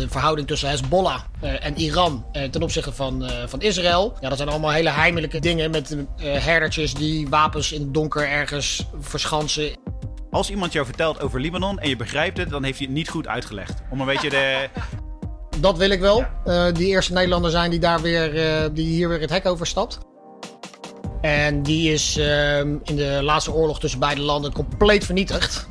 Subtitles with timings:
[0.00, 4.16] de verhouding tussen Hezbollah en Iran ten opzichte van, van Israël.
[4.20, 8.86] Ja, dat zijn allemaal hele heimelijke dingen met herdertjes die wapens in het donker ergens
[9.00, 9.70] verschansen.
[10.30, 13.08] Als iemand jou vertelt over Libanon en je begrijpt het, dan heeft hij het niet
[13.08, 13.82] goed uitgelegd.
[13.90, 14.68] Om een beetje de.
[15.60, 16.24] Dat wil ik wel.
[16.46, 19.98] Uh, die eerste Nederlander zijn die, daar weer, uh, die hier weer het hek overstapt.
[21.20, 25.66] En die is uh, in de laatste oorlog tussen beide landen compleet vernietigd.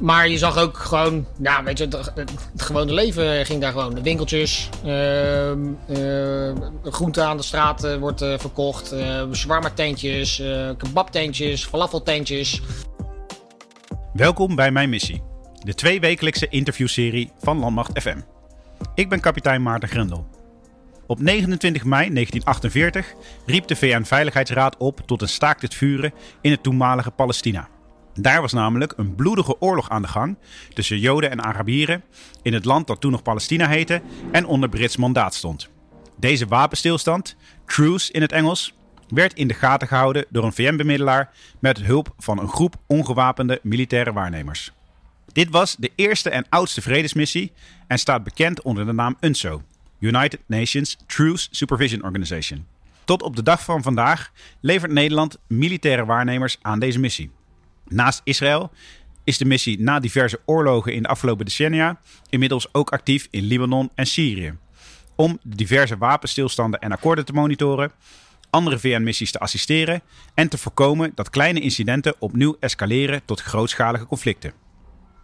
[0.00, 1.84] Maar je zag ook gewoon, ja, weet je,
[2.14, 3.94] het, gewone leven ging daar gewoon.
[3.94, 5.52] De winkeltjes, uh,
[6.82, 10.42] groente aan de straat wordt verkocht, uh, shawarma tentjes,
[10.76, 12.62] kebab tentjes, falafel tentjes.
[14.12, 15.22] Welkom bij Mijn Missie,
[15.62, 18.18] de tweewekelijkse interviewserie van Landmacht FM.
[18.94, 20.26] Ik ben kapitein Maarten Grendel.
[21.06, 23.14] Op 29 mei 1948
[23.46, 27.68] riep de VN-veiligheidsraad op tot een staakt het vuren in het toenmalige Palestina.
[28.14, 30.36] Daar was namelijk een bloedige oorlog aan de gang
[30.74, 32.02] tussen Joden en Arabieren
[32.42, 35.68] in het land dat toen nog Palestina heette en onder Brits mandaat stond.
[36.16, 38.74] Deze wapenstilstand, truce in het Engels,
[39.08, 44.12] werd in de gaten gehouden door een VN-bemiddelaar met hulp van een groep ongewapende militaire
[44.12, 44.72] waarnemers.
[45.32, 47.52] Dit was de eerste en oudste vredesmissie
[47.86, 49.62] en staat bekend onder de naam UNSO,
[49.98, 52.66] United Nations Truce Supervision Organization.
[53.04, 57.30] Tot op de dag van vandaag levert Nederland militaire waarnemers aan deze missie.
[57.88, 58.70] Naast Israël
[59.24, 63.90] is de missie na diverse oorlogen in de afgelopen decennia inmiddels ook actief in Libanon
[63.94, 64.54] en Syrië.
[65.16, 67.92] Om diverse wapenstilstanden en akkoorden te monitoren,
[68.50, 70.02] andere VN-missies te assisteren
[70.34, 74.52] en te voorkomen dat kleine incidenten opnieuw escaleren tot grootschalige conflicten.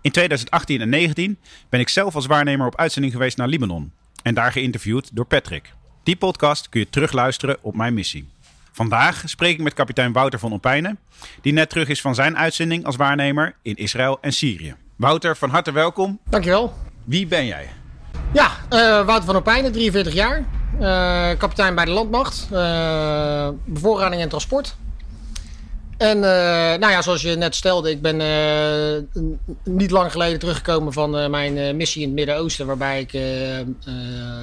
[0.02, 1.38] In 2018 en 2019
[1.68, 5.72] ben ik zelf als waarnemer op uitzending geweest naar Libanon en daar geïnterviewd door Patrick.
[6.02, 8.28] Die podcast kun je terugluisteren op mijn missie.
[8.72, 10.98] Vandaag spreek ik met kapitein Wouter van Opijnen,
[11.40, 14.74] die net terug is van zijn uitzending als waarnemer in Israël en Syrië.
[14.96, 16.18] Wouter, van harte welkom.
[16.28, 16.74] Dankjewel.
[17.04, 17.68] Wie ben jij?
[18.32, 20.44] Ja, uh, Wouter van Opijnen, 43 jaar.
[20.80, 22.48] Uh, kapitein bij de landmacht.
[22.52, 24.76] Uh, bevoorrading en transport.
[26.00, 28.16] En uh, nou ja, zoals je net stelde, ik ben
[29.64, 33.12] niet lang geleden teruggekomen van mijn missie in het Midden-Oosten, waarbij ik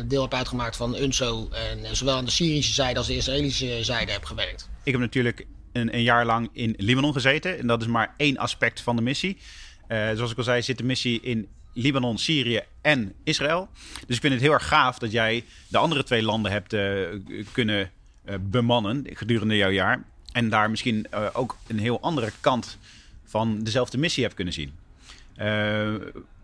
[0.08, 4.12] deel heb uitgemaakt van UNSO en zowel aan de Syrische zijde als de Israëlische zijde
[4.12, 4.70] heb gewerkt.
[4.84, 8.38] Ik heb natuurlijk een, een jaar lang in Libanon gezeten en dat is maar één
[8.38, 9.38] aspect van de missie.
[9.88, 13.70] zoals ik al zei, zit de missie in Libanon, Syrië en Israël.
[14.08, 17.00] Dus ik vind het heel erg gaaf dat jij de andere twee landen hebt uh,
[17.52, 17.92] kunnen
[18.26, 20.04] uh, bemannen gedurende jouw jaar.
[20.38, 22.78] En daar misschien uh, ook een heel andere kant
[23.26, 24.74] van dezelfde missie hebt kunnen zien.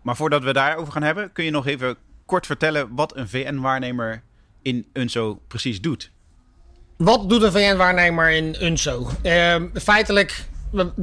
[0.02, 1.96] maar voordat we daarover gaan hebben, kun je nog even
[2.26, 4.22] kort vertellen wat een VN-waarnemer
[4.62, 6.10] in UNSO precies doet?
[6.96, 9.10] Wat doet een VN-waarnemer in UNSO?
[9.74, 10.44] feitelijk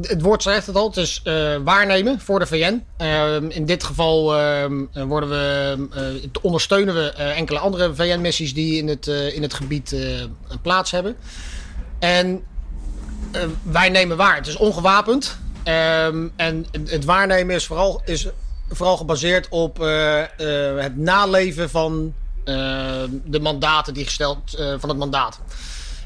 [0.02, 2.84] het woord zegt het al, het is uh, waarnemen voor de VN.
[3.02, 9.08] Uh, in dit geval uh, worden we, ondersteunen we enkele andere VN-missies die in het,
[9.08, 9.96] in het gebied
[10.62, 11.16] plaats hebben.
[12.00, 12.44] En
[13.63, 14.35] wij nemen waar.
[14.35, 15.37] Het is ongewapend.
[15.63, 18.27] Ehm, en het waarnemen is vooral, is
[18.69, 19.77] vooral gebaseerd op
[20.77, 22.13] het naleven van
[23.25, 25.39] de mandaten die gesteld van het mandaat.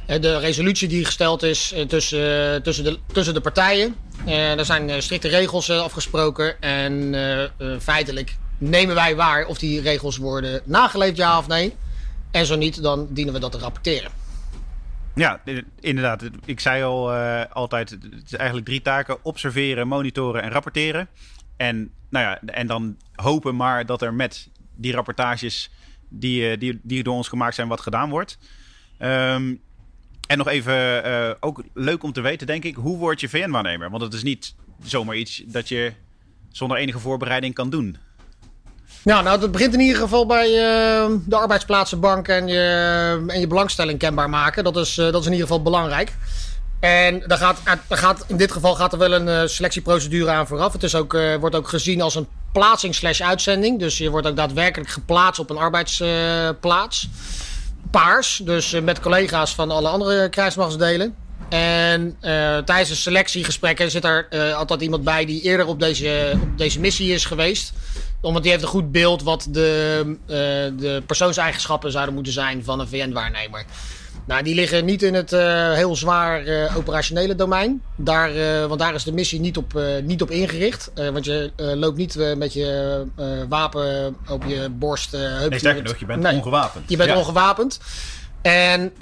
[0.05, 3.95] De resolutie die gesteld is eh, tussen, tussen, de, tussen de partijen.
[4.25, 6.61] Er eh, zijn eh, strikte regels afgesproken.
[6.61, 7.15] En
[7.81, 11.75] feitelijk nemen wij waar of die regels worden nageleefd, ja of nee.
[12.31, 14.11] En zo niet, dan dienen we dat te rapporteren.
[15.15, 15.41] Ja,
[15.79, 16.23] inderdaad.
[16.45, 17.13] Ik zei al
[17.45, 19.25] altijd, het is eigenlijk drie taken.
[19.25, 21.07] Observeren, monitoren en rapporteren.
[21.57, 25.69] En, nou ja, en dan hopen maar dat er met die rapportages
[26.09, 28.37] die, die, die door ons gemaakt zijn, wat gedaan wordt.
[28.99, 29.61] Um,
[30.27, 33.89] en nog even, ook leuk om te weten, denk ik, hoe word je VN-waarnemer?
[33.89, 35.93] Want het is niet zomaar iets dat je
[36.49, 37.97] zonder enige voorbereiding kan doen.
[39.03, 43.47] Ja, nou, dat begint in ieder geval bij uh, de arbeidsplaatsenbank en je, en je
[43.47, 44.63] belangstelling kenbaar maken.
[44.63, 46.13] Dat is, uh, dat is in ieder geval belangrijk.
[46.79, 47.59] En daar gaat,
[47.89, 50.73] gaat, in dit geval gaat er wel een selectieprocedure aan vooraf.
[50.73, 53.79] Het is ook, wordt ook gezien als een plaatsing slash uitzending.
[53.79, 57.09] Dus je wordt ook daadwerkelijk geplaatst op een arbeidsplaats
[57.91, 58.41] paars.
[58.43, 61.15] Dus eh, met collega's van alle andere krijgsmachtsdelen.
[61.49, 62.17] En
[62.65, 67.13] tijdens de selectiegesprekken zit er altijd iemand bij die eerder op deze, op deze missie
[67.13, 67.73] is geweest.
[68.25, 70.35] Omdat die heeft een goed beeld wat de, uh,
[70.79, 73.65] de persoonseigenschappen zouden moeten zijn van een VN-waarnemer.
[74.27, 77.81] Nou, die liggen niet in het uh, heel zwaar uh, operationele domein.
[77.95, 80.91] Daar, uh, want daar is de missie niet op, niet op ingericht.
[80.95, 83.03] want je loopt niet met je
[83.49, 85.11] wapen op je borst.
[85.11, 86.89] nee, sterker nog, je bent nee, ongewapend.
[86.89, 87.17] Je bent ja.
[87.17, 87.79] ongewapend.
[88.45, 88.93] En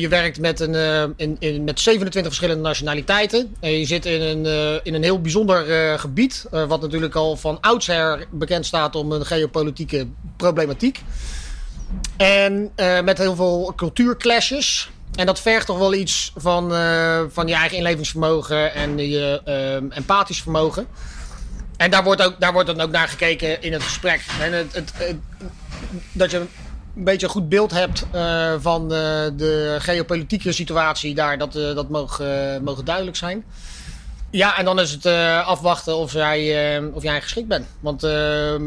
[0.00, 0.74] je werkt met, een,
[1.16, 3.56] in, in, met 27 verschillende nationaliteiten.
[3.60, 6.46] En je zit in een, in een heel bijzonder gebied.
[6.50, 10.06] wat natuurlijk al van oudsher bekend staat om een geopolitieke
[10.36, 11.02] problematiek.
[12.16, 12.72] En
[13.04, 14.90] met heel veel cultuurclashes.
[15.14, 16.70] En dat vergt toch wel iets van,
[17.30, 19.40] van je eigen inlevingsvermogen en je
[19.90, 20.86] empathisch vermogen.
[21.76, 24.24] En daar wordt, ook, daar wordt dan ook naar gekeken in het gesprek.
[24.40, 24.92] En het, het,
[26.12, 26.42] dat je
[26.98, 31.88] een beetje een goed beeld hebt uh, van de, de, geopolitieke situatie daar, dat, dat
[31.88, 33.44] mogen, mogen duidelijk zijn.
[34.30, 35.06] Ja, en dan is het
[35.44, 37.66] afwachten of jij, of jij geschikt bent.
[37.80, 38.62] Want ehm,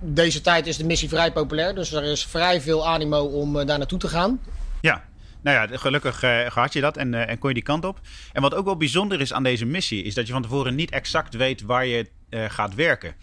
[0.00, 1.74] deze tijd is de missie vrij populair.
[1.74, 4.40] Dus er is vrij veel animo om daar naartoe te gaan.
[4.80, 5.04] Ja,
[5.42, 8.00] nou ja, gelukkig uh, had je dat en, en kon je die kant op.
[8.32, 10.90] En wat ook wel bijzonder is aan deze missie, is dat je van tevoren niet
[10.90, 13.14] exact weet waar je gaat werken.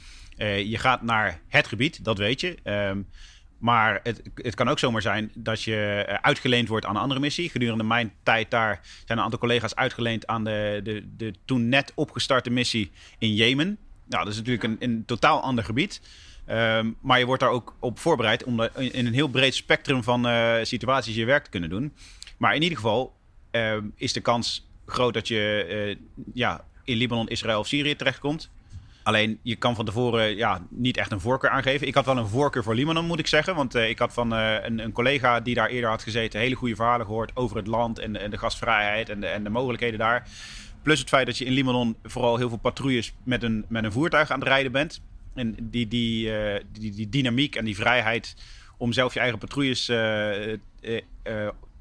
[0.65, 2.57] je gaat naar het gebied, dat weet je.
[2.63, 3.07] Um,
[3.61, 7.49] maar het, het kan ook zomaar zijn dat je uitgeleend wordt aan een andere missie.
[7.49, 11.91] Gedurende mijn tijd daar zijn een aantal collega's uitgeleend aan de, de, de toen net
[11.95, 13.77] opgestarte missie in Jemen.
[14.05, 16.01] Nou, dat is natuurlijk een, een totaal ander gebied.
[16.49, 20.27] Um, maar je wordt daar ook op voorbereid om in een heel breed spectrum van
[20.27, 21.93] uh, situaties je werk te kunnen doen.
[22.37, 23.15] Maar in ieder geval
[23.51, 28.49] uh, is de kans groot dat je uh, ja, in Libanon, Israël of Syrië terechtkomt.
[29.03, 31.87] Alleen je kan van tevoren ja, niet echt een voorkeur aangeven.
[31.87, 33.55] Ik had wel een voorkeur voor Libanon, moet ik zeggen.
[33.55, 36.75] Want uh, ik had van een, een, collega die daar eerder had gezeten hele goede
[36.75, 40.27] verhalen gehoord over het land en, en de gastvrijheid en de, en de mogelijkheden daar.
[40.81, 43.91] Plus het feit dat je in Libanon vooral heel veel patrouilles met een, met een
[43.91, 45.01] voertuig aan het rijden bent.
[45.33, 48.35] En die, die, uh, die, die, dynamiek en die vrijheid
[48.77, 49.85] om zelf je eigen patrouilles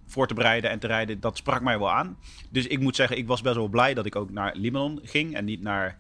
[0.06, 2.19] voor te bereiden en te rijden, dat sprak mij wel aan.
[2.50, 5.34] Dus ik moet zeggen, ik was best wel blij dat ik ook naar Libanon ging
[5.34, 5.99] en niet naar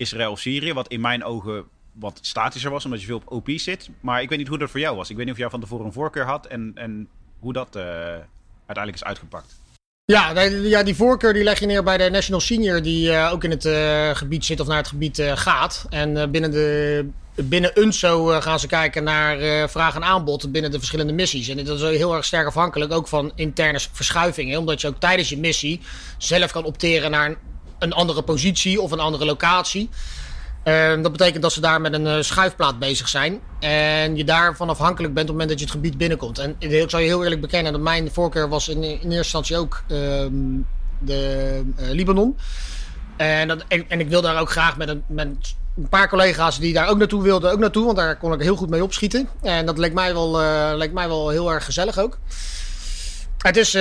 [0.00, 0.72] Israël of Syrië.
[0.72, 3.88] Wat in mijn ogen wat statischer was, omdat je veel op OP zit.
[4.00, 5.10] Maar ik weet niet hoe dat voor jou was.
[5.10, 7.08] Ik weet niet of jij van tevoren een voorkeur had en, en
[7.38, 9.58] hoe dat uiteindelijk is uitgepakt.
[10.04, 13.44] Ja, ja, die voorkeur die leg je neer bij de National Senior, die uh, ook
[13.44, 15.86] in het uh, gebied zit of naar het gebied gaat.
[15.90, 21.12] En binnen, de, binnen UNSO gaan ze kijken naar vraag en aanbod binnen de verschillende
[21.12, 21.48] missies.
[21.48, 25.28] En dat is heel erg sterk afhankelijk ook van interne verschuivingen, omdat je ook tijdens
[25.28, 25.80] je missie
[26.18, 27.36] zelf kan opteren naar
[27.80, 29.90] een andere positie of een andere locatie.
[30.64, 33.40] Uh, dat betekent dat ze daar met een uh, schuifplaat bezig zijn.
[33.60, 36.38] En je daarvan afhankelijk bent op het moment dat je het gebied binnenkomt.
[36.38, 39.56] En ik zal je heel eerlijk bekennen dat mijn voorkeur was in, in eerste instantie
[39.56, 39.98] ook uh,
[40.98, 42.36] de uh, Libanon.
[43.16, 45.26] En, dat, en, ik wil daar ook graag met een, met
[45.76, 47.84] een paar collega's die daar ook naartoe wilden, ook naartoe.
[47.84, 49.28] Want daar kon ik heel goed mee opschieten.
[49.42, 50.40] En dat leek mij wel,
[50.76, 52.18] leek mij wel heel erg gezellig ook.
[53.38, 53.74] Het is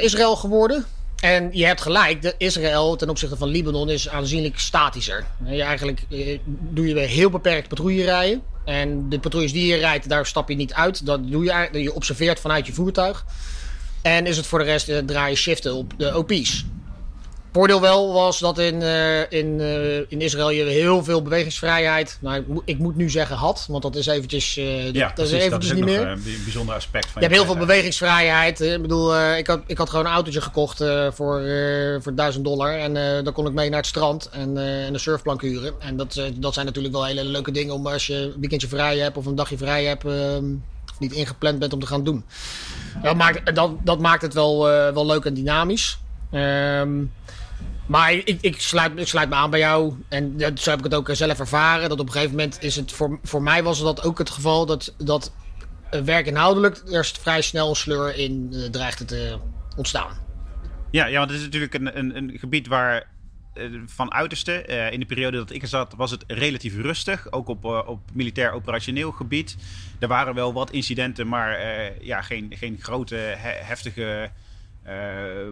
[0.00, 0.86] Israël geworden.
[1.22, 5.24] En je hebt gelijk, Israël ten opzichte van Libanon is aanzienlijk statischer.
[5.44, 8.42] Je eigenlijk eh, doe je heel beperkt patrouille rijden.
[8.64, 11.06] En de patrouilles die je rijdt, daar stap je niet uit.
[11.06, 13.24] Dat doe je, je observeert vanuit je voertuig.
[14.02, 16.64] En is het voor de rest uh, draai je shiften op de OP's.
[17.52, 22.18] Voordeel wel was dat in, uh, in, uh, in Israël je heel veel bewegingsvrijheid.
[22.20, 25.42] Nou, ik moet nu zeggen had, want dat is eventjes, uh, ja, dat precies, is
[25.44, 26.06] eventjes dat is niet meer.
[26.06, 28.60] Een bijzonder aspect van je, hebt heel veel bewegingsvrijheid.
[28.60, 30.76] Ik bedoel, ik, had, ik had gewoon een autootje gekocht
[31.10, 31.42] voor,
[32.02, 32.78] voor 1000 dollar.
[32.78, 35.74] En dan kon ik mee naar het strand en, en een surfplank huren.
[35.78, 38.98] En dat, dat zijn natuurlijk wel hele leuke dingen om als je een weekendje vrij
[38.98, 40.04] hebt of een dagje vrij hebt.
[40.04, 40.44] Ehm,
[40.98, 42.24] niet ingepland bent om te gaan doen.
[43.02, 45.98] Dat maakt, dat, dat maakt het wel, wel leuk en dynamisch.
[46.32, 47.12] Um,
[47.86, 49.94] maar ik, ik, sluit, sluit me aan bij jou.
[50.08, 51.88] En dat, zo heb ik het ook zelf ervaren.
[51.88, 54.66] Dat op een gegeven moment is het voor, voor mij was dat ook het geval
[54.66, 55.32] dat, dat
[56.04, 59.38] werk inhoudelijk er vrij snel sleur in uh, dreigde te
[59.76, 60.16] ontstaan.
[60.90, 63.10] Ja, ja, want het is natuurlijk een, een, een gebied waar
[63.86, 64.64] van uiterste.
[64.90, 67.32] In de periode dat ik er zat, was het relatief rustig.
[67.32, 69.56] Ook op, op militair operationeel gebied.
[69.98, 71.60] Er waren wel wat incidenten, maar
[72.00, 74.30] ja, geen, geen grote heftige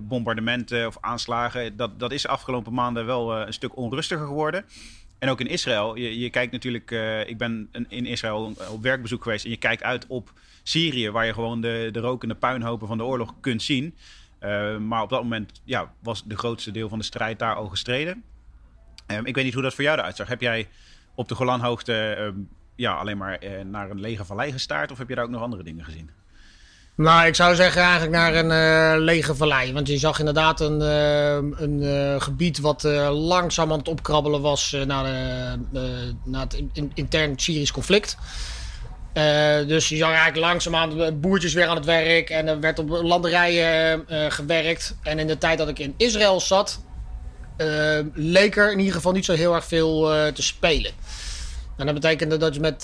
[0.02, 1.76] bombardementen of aanslagen.
[1.76, 4.64] Dat, dat is de afgelopen maanden wel uh, een stuk onrustiger geworden.
[5.18, 5.96] En ook in Israël.
[5.96, 9.44] Je, je kijkt natuurlijk, uh, ik ben in Israël op werkbezoek geweest.
[9.44, 10.32] En je kijkt uit op
[10.62, 13.94] Syrië, waar je gewoon de, de rokende puinhopen van de oorlog kunt zien.
[14.80, 18.22] maar op dat moment ja, was de grootste deel van de strijd daar al gestreden.
[19.06, 20.28] Ehm, ik weet niet hoe dat voor jou eruit zag.
[20.28, 20.68] Heb jij
[21.14, 22.38] op de Golanhoogte ehm,
[22.74, 24.90] ja, alleen maar naar een lege vallei gestaard?
[24.90, 26.10] Of heb je daar ook nog andere dingen gezien?
[27.00, 29.72] Nou, ik zou zeggen eigenlijk naar een uh, lege vallei.
[29.72, 34.76] Want je zag inderdaad een, uh, een uh, gebied wat langzaam aan het opkrabbelen was
[34.86, 35.04] naar,
[36.24, 38.16] naar het in, intern Syrisch conflict.
[39.66, 42.88] dus je zag eigenlijk langzaamaan de boertjes weer aan het werk en er werd op
[42.88, 44.96] landerijen gewerkt.
[45.02, 46.80] En in de tijd dat ik in Israël zat,
[48.14, 50.00] leek er in ieder geval niet zo heel erg veel
[50.34, 50.92] te spelen.
[51.76, 52.82] En dat betekende dat je met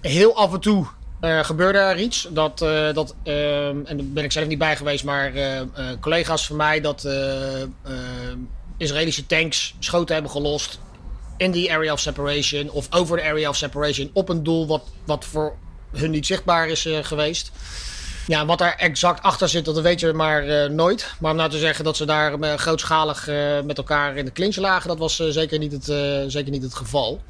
[0.00, 0.86] heel af en toe
[1.24, 2.28] gebeurde er iets.
[2.30, 2.58] Dat,
[2.94, 5.32] dat, ehm, en daar ben ik zelf niet bij geweest, maar
[6.00, 7.08] collega's van mij dat
[8.76, 10.78] Israëlische tanks schoten hebben gelost
[11.36, 14.82] in die area of separation of over de area of separation op een doel wat,
[15.04, 15.54] wat voor
[15.92, 17.52] hun niet zichtbaar is geweest.
[18.26, 21.14] Ja, wat daar exact achter zit, dat weet je maar nooit.
[21.20, 23.26] Maar om nou te zeggen dat ze daar grootschalig
[23.64, 25.84] met elkaar in de clinch lagen, dat was zeker, niet het,
[26.32, 27.20] zeker niet het geval.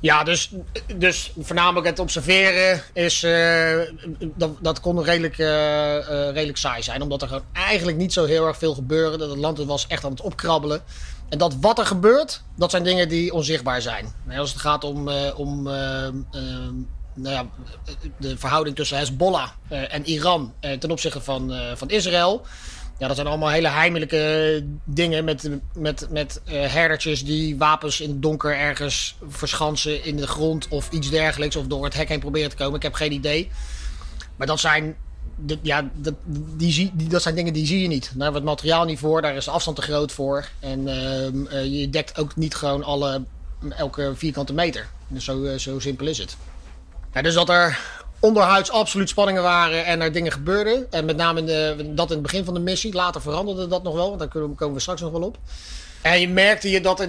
[0.00, 0.50] Ja, dus,
[0.96, 3.20] dus voornamelijk het observeren is,
[4.34, 5.36] dat, dat kon redelijk,
[6.34, 7.02] redelijk saai zijn.
[7.02, 9.16] Omdat er eigenlijk niet zo heel erg veel gebeurde.
[9.16, 10.82] Dat het land was echt aan het opkrabbelen.
[11.28, 14.14] En dat wat er gebeurt, dat zijn dingen die onzichtbaar zijn.
[14.36, 15.62] Als het gaat om, om
[17.14, 17.46] nou ja,
[18.18, 22.46] de verhouding tussen Hezbollah en Iran ten opzichte van, van Israël.
[23.00, 28.22] Ja, dat zijn allemaal hele heimelijke dingen met, met, met herdertjes die wapens in het
[28.22, 31.56] donker ergens verschansen in de grond of iets dergelijks.
[31.56, 32.74] Of door het hek heen proberen te komen.
[32.74, 33.50] Ik heb geen idee.
[34.36, 34.96] Maar dat zijn,
[35.62, 35.90] ja,
[36.56, 38.02] die, die, dat zijn dingen die zie je niet.
[38.02, 40.48] Daar hebben we het materiaal niet voor, daar is de afstand te groot voor.
[40.58, 43.22] En ehm, je dekt ook niet gewoon alle,
[43.68, 44.88] elke vierkante meter.
[45.08, 46.36] Dus zo, zo simpel is het.
[47.12, 47.78] Ja, dus dat er
[48.20, 50.86] onderhuids absoluut spanningen waren en er dingen gebeurden.
[50.90, 51.44] En met name
[51.94, 52.94] dat in het begin van de missie.
[52.94, 55.38] Later veranderde dat nog wel, want daar komen we straks nog wel op.
[56.02, 57.00] En je merkte je dat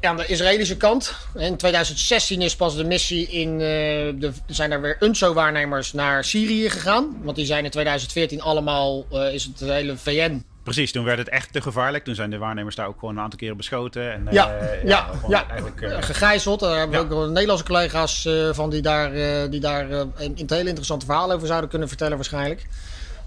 [0.00, 1.14] aan de Israëlische kant.
[1.34, 3.52] In 2016 is pas de missie in.
[3.52, 7.16] Uh, de, zijn er weer UNSO-waarnemers naar Syrië gegaan.
[7.22, 9.04] Want die zijn in 2014 allemaal.
[9.12, 12.04] Uh, is het hele VN Precies, toen werd het echt te gevaarlijk.
[12.04, 14.12] Toen zijn de waarnemers daar ook gewoon een aantal keren beschoten.
[14.12, 16.60] En, ja, uh, ja, ja, eigenlijk, uh, gegijzeld.
[16.60, 19.12] Daar hebben we ook Nederlandse collega's uh, van die daar,
[19.50, 22.66] die daar een, een hele interessante verhaal over zouden kunnen vertellen waarschijnlijk.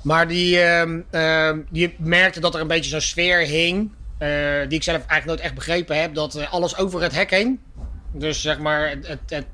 [0.02, 3.92] Maar die, ehm, ehm, die merkte dat er een beetje zo'n sfeer hing.
[4.68, 6.14] die ik zelf eigenlijk nooit echt begrepen heb.
[6.16, 7.60] Dat alles over het hek heen.
[8.12, 9.46] Dus zeg maar het, het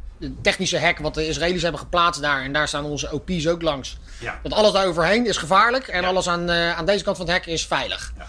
[0.42, 2.44] technische hek wat de Israëli's hebben geplaatst daar.
[2.44, 3.98] En daar staan onze OP's ook langs.
[4.20, 4.40] Ja.
[4.42, 5.88] Want alles daar overheen is gevaarlijk.
[5.88, 8.14] En alles aan, uh, aan deze kant van het hek is veilig.
[8.18, 8.24] Ja.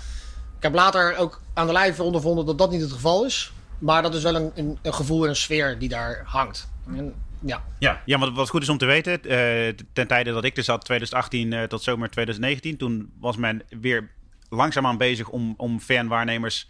[0.57, 3.53] Ik heb later ook aan de lijve ondervonden dat dat niet het geval is.
[3.79, 6.69] Maar dat is wel een, een, een gevoel en een sfeer die daar hangt.
[6.87, 7.65] En, ja.
[7.79, 10.65] Ja, ja, wat, wat goed is om te weten, uh, ten tijde dat ik er
[10.65, 14.11] zat, 2018 uh, tot zomer 2019, toen was men weer
[14.49, 16.69] langzaamaan bezig om, om VN-waarnemers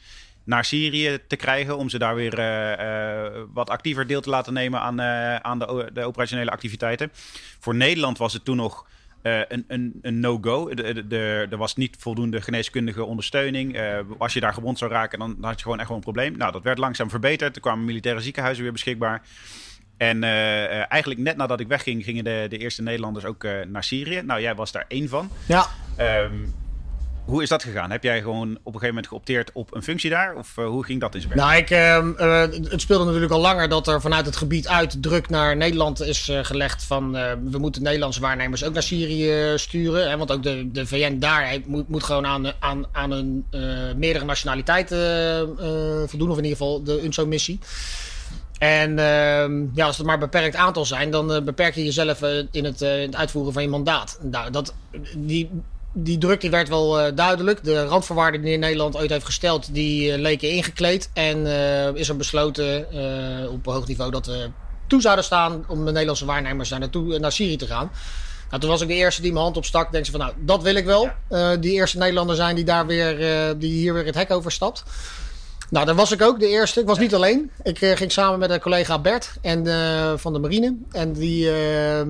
[0.49, 1.77] naar Syrië te krijgen.
[1.77, 5.59] Om ze daar weer uh, uh, wat actiever deel te laten nemen aan, uh, aan
[5.59, 7.11] de, de, operationele activiteiten.
[7.59, 8.87] Voor Nederland was het toen nog
[9.23, 10.69] een, een, een no-go.
[10.69, 13.79] Er was niet voldoende geneeskundige ondersteuning.
[14.19, 16.37] als je daar gewond zou raken, dan, dan, had je gewoon echt wel een probleem.
[16.37, 17.55] Nou, dat werd langzaam verbeterd.
[17.55, 19.23] Er kwamen militaire ziekenhuizen weer beschikbaar.
[19.97, 20.23] En
[20.89, 24.23] eigenlijk net nadat ik wegging, gingen de, de eerste Nederlanders ook naar Syrië.
[24.23, 25.31] Nou, jij was daar één van.
[25.47, 25.67] Ja.
[25.99, 26.55] Um,
[27.29, 27.91] hoe is dat gegaan?
[27.91, 30.35] Heb jij gewoon op een gegeven moment geopteerd op een functie daar?
[30.35, 33.69] Of uh, hoe ging dat in zijn Nou, ik, uh, het speelde natuurlijk al langer
[33.69, 37.13] dat er vanuit het gebied uit druk naar Nederland is uh, gelegd van
[37.51, 40.11] we moeten Nederlandse waarnemers ook naar Syrië sturen.
[40.11, 43.47] Hè, want ook de, de VN daar moet, moet gewoon aan, aan, aan een
[43.97, 44.99] meerdere nationaliteiten
[46.09, 46.31] voldoen.
[46.31, 47.59] Of in ieder geval de UNSO-missie.
[48.59, 52.65] En ehm, ja, als het maar een beperkt aantal zijn, dan beperk je jezelf in
[52.65, 54.19] het, in, het, uitvoeren van je mandaat.
[54.23, 54.75] Nou, dat,
[55.17, 55.51] die,
[55.93, 57.65] die druk die werd wel uh, duidelijk.
[57.65, 61.11] De randvoorwaarden die in Nederland ooit heeft gesteld, die uh, leken ingekleed.
[61.13, 62.87] En uh, is er besloten
[63.51, 64.51] op hoog niveau dat we
[64.87, 67.91] toe zouden staan om de Nederlandse waarnemers naar, naartoe, naar Syrië te gaan.
[68.49, 69.93] Nou, toen was ik de eerste die mijn hand opstak.
[69.93, 71.11] Denk ze van nou, dat wil ik wel.
[71.61, 73.17] die eerste Nederlander zijn die, daar weer,
[73.59, 74.83] die hier weer het hek overstapt.
[75.71, 76.81] Nou, dan was ik ook de eerste.
[76.81, 77.51] Ik was niet alleen.
[77.63, 79.67] Ik ging samen met een collega Bert en,
[80.19, 80.77] van de marine.
[80.91, 81.51] En die,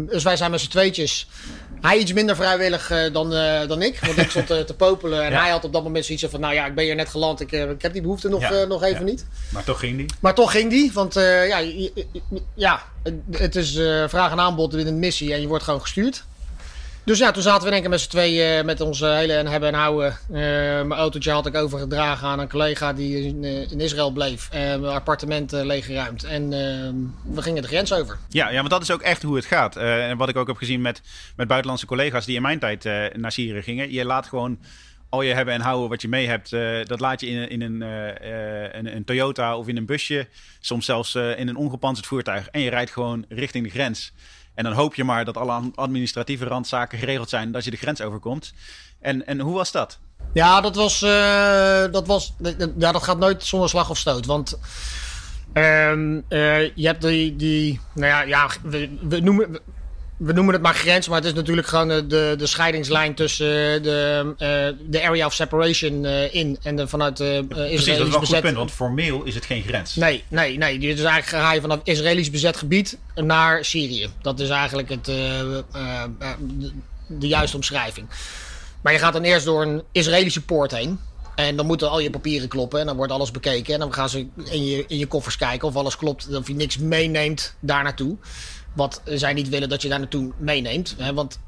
[0.07, 1.29] dus wij zijn met z'n tweetjes
[1.81, 3.99] hij iets minder vrijwillig uh, dan, uh, dan ik.
[3.99, 5.25] Want ik stond uh, te popelen.
[5.25, 5.41] En ja.
[5.41, 6.41] hij had op dat moment zoiets van...
[6.41, 7.41] Nou ja, ik ben hier net geland.
[7.41, 8.65] Ik, ik heb die behoefte nog, ja.
[8.65, 9.27] nog even niet.
[9.49, 10.07] Maar toch ging die?
[10.21, 10.93] Maar toch ging die.
[10.93, 11.63] Want ja,
[12.55, 12.83] ja,
[13.31, 13.73] het is
[14.07, 15.33] vraag en aanbod in een missie.
[15.33, 16.25] En je wordt gewoon gestuurd.
[17.09, 19.69] Dus ja, toen zaten we één keer met z'n tweeën met onze hele en hebben
[19.69, 20.19] en houden.
[20.31, 24.49] Uh, mijn autootje had ik overgedragen aan een collega die in, uh, in Israël bleef.
[24.53, 26.25] Uh, mijn appartement leeggeruimd.
[26.25, 26.49] En
[27.25, 28.19] we gingen de grens over.
[28.29, 29.77] Ja, ja, want dat is ook echt hoe het gaat.
[29.77, 31.03] en wat ik ook heb gezien met,
[31.37, 32.85] met buitenlandse collega's die in mijn tijd
[33.17, 33.93] naar Syrië gingen.
[33.93, 34.59] Je laat gewoon
[35.09, 36.51] al je hebben en houden wat je mee hebt,
[36.89, 37.81] dat laat je in, in een,
[38.79, 40.29] een, een, Toyota of in een busje.
[40.61, 42.49] Soms zelfs in een ongepanzerd voertuig.
[42.49, 44.13] En je rijdt gewoon richting de grens.
[44.59, 48.01] En dan hoop je maar dat alle administratieve randzaken geregeld zijn, dat je de grens
[48.01, 48.53] overkomt.
[49.01, 49.99] En, en hoe was dat?
[50.33, 52.35] Ja, dat was, uh, dat was.
[52.79, 54.27] Ja, dat gaat nooit zonder slag of stoot.
[54.27, 54.59] Want
[55.55, 57.37] uh, uh, je hebt die.
[57.37, 59.59] die nou ja, ja we, we noemen.
[60.19, 64.75] We noemen het maar grens, maar het is natuurlijk gewoon de, de scheidingslijn tussen de,
[64.89, 68.41] de area of separation in en de, vanuit de uh, Precies, dat is wel bezet...
[68.41, 69.95] punt, want formeel is het geen grens.
[69.95, 70.79] Nee, nee, nee.
[70.79, 74.09] Dus eigenlijk ga je vanaf Israëlisch bezet gebied naar Syrië.
[74.23, 75.65] Dat is eigenlijk het, de,
[77.07, 78.09] de juiste omschrijving.
[78.81, 81.01] Maar je gaat dan eerst door een Israëlische poort heen.
[81.35, 83.75] En dan moeten al je papieren kloppen en dan wordt alles bekeken.
[83.75, 86.37] En dan gaan ze in je, in je koffers kijken of alles klopt.
[86.37, 88.17] Of je niks meeneemt daar naartoe.
[88.79, 90.95] Wat zij niet willen dat je daar naartoe meeneemt.
[90.99, 91.15] Hè?
[91.15, 91.39] Want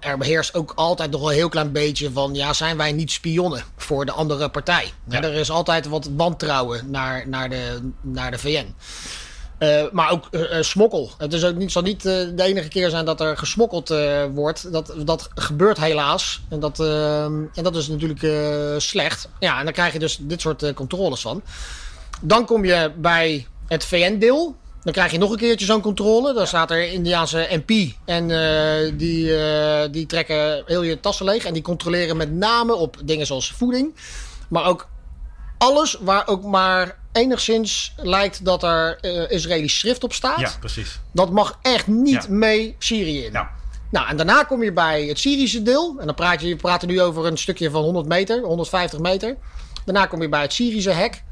[0.00, 2.34] er beheerst ook altijd nog een heel klein beetje van...
[2.34, 4.92] ja, zijn wij niet spionnen voor de andere partij?
[5.08, 5.22] Ja.
[5.22, 8.74] Er is altijd wat wantrouwen naar, naar, de, naar de VN.
[9.58, 11.10] Uh, maar ook uh, smokkel.
[11.18, 13.94] Het is ook niet, zal niet uh, de enige keer zijn dat er gesmokkeld
[14.34, 14.72] wordt.
[14.72, 16.40] Dat, dat gebeurt helaas.
[16.48, 16.80] En dat,
[17.54, 18.26] en dat is natuurlijk
[18.82, 19.28] slecht.
[19.38, 21.42] Ja, en dan krijg je dus dit soort controles van.
[22.20, 24.56] Dan kom je bij het VN-deel.
[24.84, 26.32] Dan krijg je nog een keertje zo'n controle.
[26.32, 27.94] Dan staat er Indiaanse MP.
[28.04, 28.26] En
[28.96, 29.32] die,
[29.90, 31.44] die trekken heel je tassen leeg.
[31.44, 33.94] En die controleren met name op dingen zoals voeding.
[34.48, 34.88] Maar ook
[35.58, 40.40] alles waar ook maar enigszins lijkt dat er uh, Israëlisch schrift op staat.
[40.40, 41.00] Ja, precies.
[41.12, 43.32] Dat mag echt niet mee Syrië in.
[43.32, 43.46] Nou.
[43.90, 45.96] nou, en daarna kom je bij het Syrische deel.
[45.98, 49.36] En dan praat je, je praat nu over een stukje van 100 meter, 150 meter.
[49.84, 51.23] Daarna kom je bij het Syrische hek.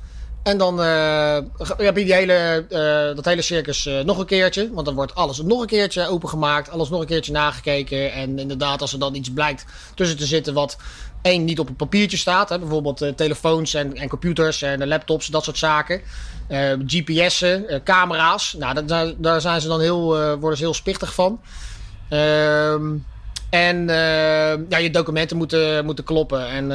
[0.43, 1.39] En dan uh,
[1.77, 4.71] heb je die hele, uh, dat hele circus uh, nog een keertje.
[4.73, 6.71] Want dan wordt alles nog een keertje opengemaakt.
[6.71, 8.13] Alles nog een keertje nagekeken.
[8.13, 10.77] En inderdaad, als er dan iets blijkt tussen te zitten wat
[11.23, 12.49] één niet op een papiertje staat.
[12.49, 16.01] Hè, bijvoorbeeld telefoons en, en, computers en laptops, dat soort zaken.
[16.87, 18.55] GPS'en, camera's.
[18.59, 20.07] Nou, daar, daar, zijn ze dan heel,
[20.39, 21.41] worden ze heel spichtig van.
[22.09, 22.95] Ehm,
[23.53, 23.87] en
[24.69, 26.49] ja, je documenten moeten, moeten kloppen.
[26.49, 26.67] En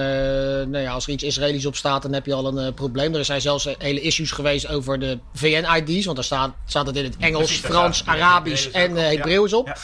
[0.71, 3.15] nou ja, als er iets Israëlisch op staat, dan heb je al een probleem.
[3.15, 6.05] Er zijn zelfs hele issues geweest over de VN-ID's.
[6.05, 9.79] Want daar staat, staat het in het Engels, Frans, Arabisch en Hebreeuws op.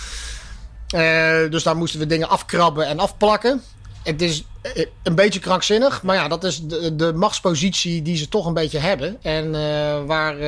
[1.50, 3.62] dus daar moesten we dingen afkrabben en afplakken
[4.04, 8.30] het is eh, een beetje krankzinnig, maar ja, dat is de, de machtspositie die ze
[8.30, 9.52] toch een beetje hebben en
[10.06, 10.44] waar,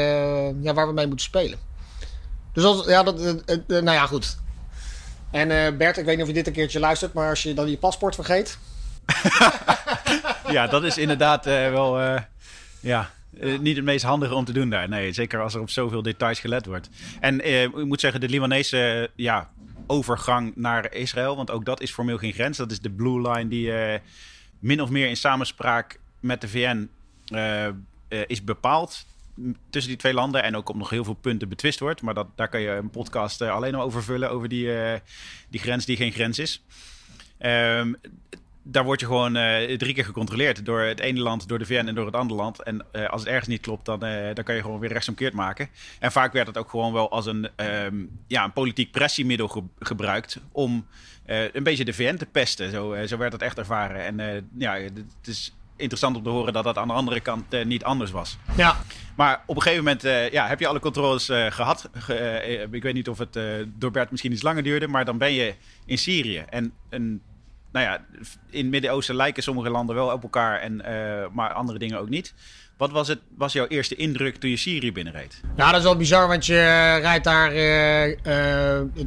[0.62, 1.60] ja, waar we mee moeten spelen.
[2.54, 3.20] Dus dat, ja, dat,
[3.68, 4.38] nou ja, goed.
[5.36, 7.70] En Bert, ik weet niet of je dit een keertje luistert, maar als je dan
[7.70, 8.58] je paspoort vergeet.
[10.56, 12.00] ja, dat is inderdaad wel,
[12.80, 13.10] ja,
[13.60, 14.90] niet het meest handige om te doen daar.
[14.90, 16.90] Nee, zeker als er op zoveel details gelet wordt.
[17.20, 19.50] En ik moet zeggen, de Libanese ja,
[19.88, 21.36] overgang naar Israël.
[21.36, 22.58] Want ook dat is formeel geen grens.
[22.58, 23.72] Dat is de blue line die
[24.60, 26.90] min of meer in samenspraak met de VN
[28.08, 29.06] eh, is bepaald
[29.70, 30.44] tussen die twee landen.
[30.44, 32.02] En ook op nog heel veel punten betwist wordt.
[32.02, 34.32] Maar dat, daar kan je een podcast alleen al over vullen.
[34.32, 34.70] Over die,
[35.50, 36.64] die grens die geen grens is.
[37.40, 37.96] Um,
[38.68, 41.88] daar word je gewoon uh, drie keer gecontroleerd door het ene land, door de VN
[41.88, 42.64] en door het andere land.
[42.64, 44.00] En als het ergens niet klopt, dan,
[44.34, 45.70] dan kan je gewoon weer rechtsomkeerd maken.
[46.00, 49.64] En vaak werd het ook gewoon wel als een, um, ja, een politiek pressiemiddel ge
[49.80, 50.88] gebruikt om
[51.26, 52.72] een beetje de VN te pesten.
[52.72, 54.20] Zo, zo werd het echt ervaren.
[54.20, 57.84] En ja, het is interessant om te horen dat dat aan de andere kant niet
[57.84, 58.38] anders was.
[58.58, 58.78] Ja.
[59.16, 61.90] Maar op een gegeven moment ja, heb je alle controles gehad.
[61.94, 65.34] Ge ik weet niet of het door Bert misschien iets langer duurde, maar dan ben
[65.34, 65.54] je
[65.86, 66.46] in Syrië.
[66.50, 66.74] En
[67.72, 68.06] nou ja,
[68.50, 70.82] in het Midden-Oosten lijken sommige landen wel op elkaar, en,
[71.34, 72.34] maar andere dingen ook niet.
[72.78, 75.42] Wat was, het, was jouw eerste indruk toen je Syrië binnenreed?
[75.56, 77.50] Ja, dat is wel bizar, want je rijdt daar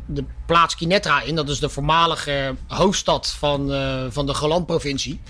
[0.07, 1.35] de plaats Kinetra in.
[1.35, 3.71] Dat is de voormalige hoofdstad van,
[4.13, 5.21] van de Golan-provincie.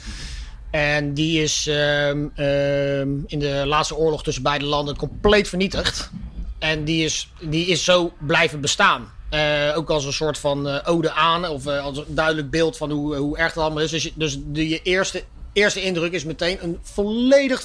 [0.71, 6.11] En die is ehm, ehm, in de laatste oorlog tussen beide landen compleet vernietigd.
[6.59, 9.13] En die is, die is zo blijven bestaan.
[9.31, 12.77] Uh, ook als een soort van uh, ode aan, of uh, als een duidelijk beeld
[12.77, 13.91] van hoe, hoe erg het allemaal is.
[13.91, 17.63] Dus, dus de, je eerste, eerste indruk is meteen een volledig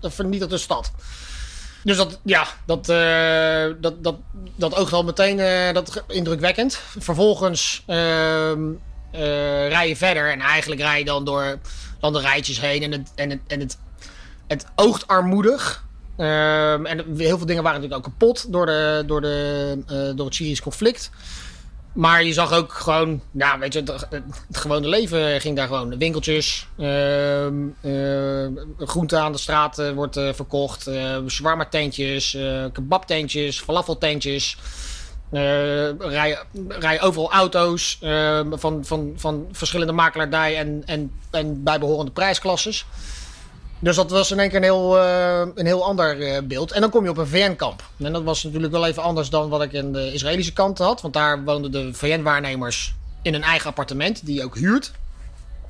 [0.00, 0.92] vernietigde stad.
[1.82, 2.86] Dus dat, ja, dat,
[3.80, 4.16] dat, dat,
[4.56, 5.36] dat oogt al meteen
[5.74, 6.80] dat indrukwekkend.
[6.98, 8.62] Vervolgens ehm,
[9.68, 11.58] rij je verder en eigenlijk rij je dan door
[12.04, 12.82] landerijtjes heen.
[12.82, 13.78] En het, en het, en het,
[14.46, 15.84] het oogt armoedig.
[16.18, 20.26] Um, en heel veel dingen waren natuurlijk ook kapot door, de, door, de, uh, door
[20.26, 21.10] het Syrisch conflict.
[21.92, 25.98] Maar je zag ook gewoon, ja, weet je, het, gewone leven ging daar gewoon.
[25.98, 28.46] Winkeltjes, uh, uh,
[28.78, 32.38] groente aan de straat uh, wordt verkocht, uh, shawarma tentjes,
[32.72, 34.56] kebabtentjes, falafeltentjes.
[35.98, 42.86] Rijden, rijden overal auto's ehm, van, van, van verschillende makelaardij en, en, en bijbehorende prijsklasses.
[43.78, 46.72] Dus dat was in één keer een heel, uh, een heel ander uh, beeld.
[46.72, 47.82] En dan kom je op een VN-kamp.
[47.98, 51.00] En dat was natuurlijk wel even anders dan wat ik in de Israëlische kant had.
[51.00, 54.92] Want daar woonden de VN-waarnemers in een eigen appartement, die je ook huurt.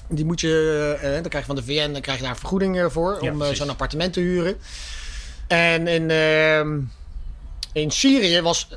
[0.09, 2.39] Die moet je, uh, dan krijg je van de VN dan krijg je daar een
[2.39, 4.57] vergoeding voor om zo'n appartement te huren.
[5.47, 6.79] En in, ehm,
[7.75, 8.69] in Syrië was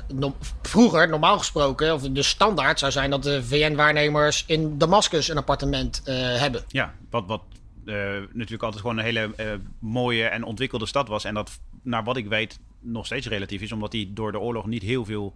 [0.62, 6.02] vroeger, normaal gesproken, of de standaard zou zijn dat de VN-waarnemers in Damascus een appartement
[6.04, 6.64] hebben.
[6.68, 7.42] Ja, wat, wat
[8.32, 9.30] natuurlijk altijd gewoon een hele
[9.78, 11.24] mooie en ontwikkelde stad was.
[11.24, 11.50] En dat,
[11.82, 15.04] naar wat ik weet, nog steeds relatief is, omdat die door de oorlog niet heel
[15.04, 15.34] veel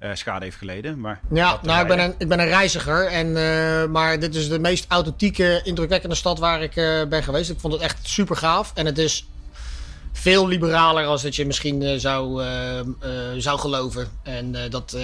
[0.00, 1.00] uh, schade heeft geleden.
[1.00, 3.06] Maar ja, nou, ik ben, een, ik ben een reiziger.
[3.06, 7.50] En, uh, maar dit is de meest authentieke, indrukwekkende stad waar ik uh, ben geweest.
[7.50, 8.72] Ik vond het echt super gaaf.
[8.74, 9.26] En het is
[10.20, 12.42] veel liberaler als dat je misschien zou,
[13.36, 14.08] zou geloven.
[14.22, 14.96] En dat,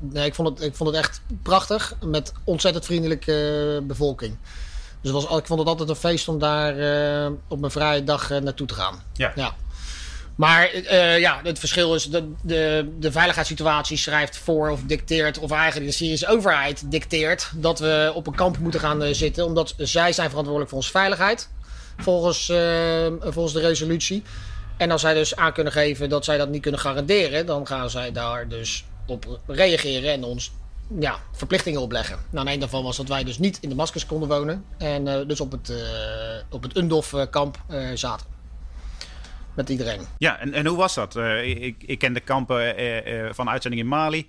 [0.00, 1.94] nee, ik, vond het, ik vond het echt prachtig.
[2.04, 4.36] Met ontzettend vriendelijke bevolking.
[5.00, 6.72] Dus was, ik vond het altijd een feest om daar
[7.48, 9.02] op mijn vrije dag naartoe te gaan.
[9.12, 9.32] Ja.
[9.34, 9.54] ja.
[10.34, 15.50] Maar uh, ja, het verschil is dat de, de veiligheidssituatie schrijft voor of dicteert, of
[15.50, 19.74] eigenlijk de Syrische overheid dicteert, dat we op een kamp moeten gaan uh, zitten, omdat
[19.76, 21.48] zij zijn verantwoordelijk voor onze veiligheid,
[21.98, 24.22] volgens, uh, volgens de resolutie.
[24.76, 27.90] En als zij dus aan kunnen geven dat zij dat niet kunnen garanderen, dan gaan
[27.90, 30.52] zij daar dus op reageren en ons
[31.00, 32.18] ja, verplichtingen opleggen.
[32.30, 35.40] Nou, een daarvan was dat wij dus niet in de maskers konden wonen en dus
[35.40, 35.72] op het,
[36.50, 37.58] op het Undof-kamp
[37.94, 38.26] zaten
[39.54, 40.00] met iedereen.
[40.18, 41.16] Ja, en, en hoe was dat?
[41.16, 44.28] Uh, ik, ik ken de kampen uh, van uitzending in Mali.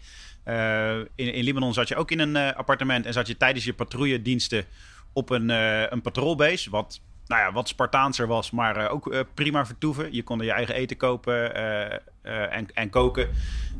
[1.16, 4.66] in, in Libanon zat je ook in een appartement en zat je tijdens je patrouillediensten
[5.14, 5.50] op een,
[5.94, 6.70] een patrolbase.
[6.70, 10.14] Wat, nou ja, wat Spartaanser was, maar ook prima vertoeven.
[10.14, 11.56] Je kon er je eigen eten kopen
[12.52, 13.30] en, en koken.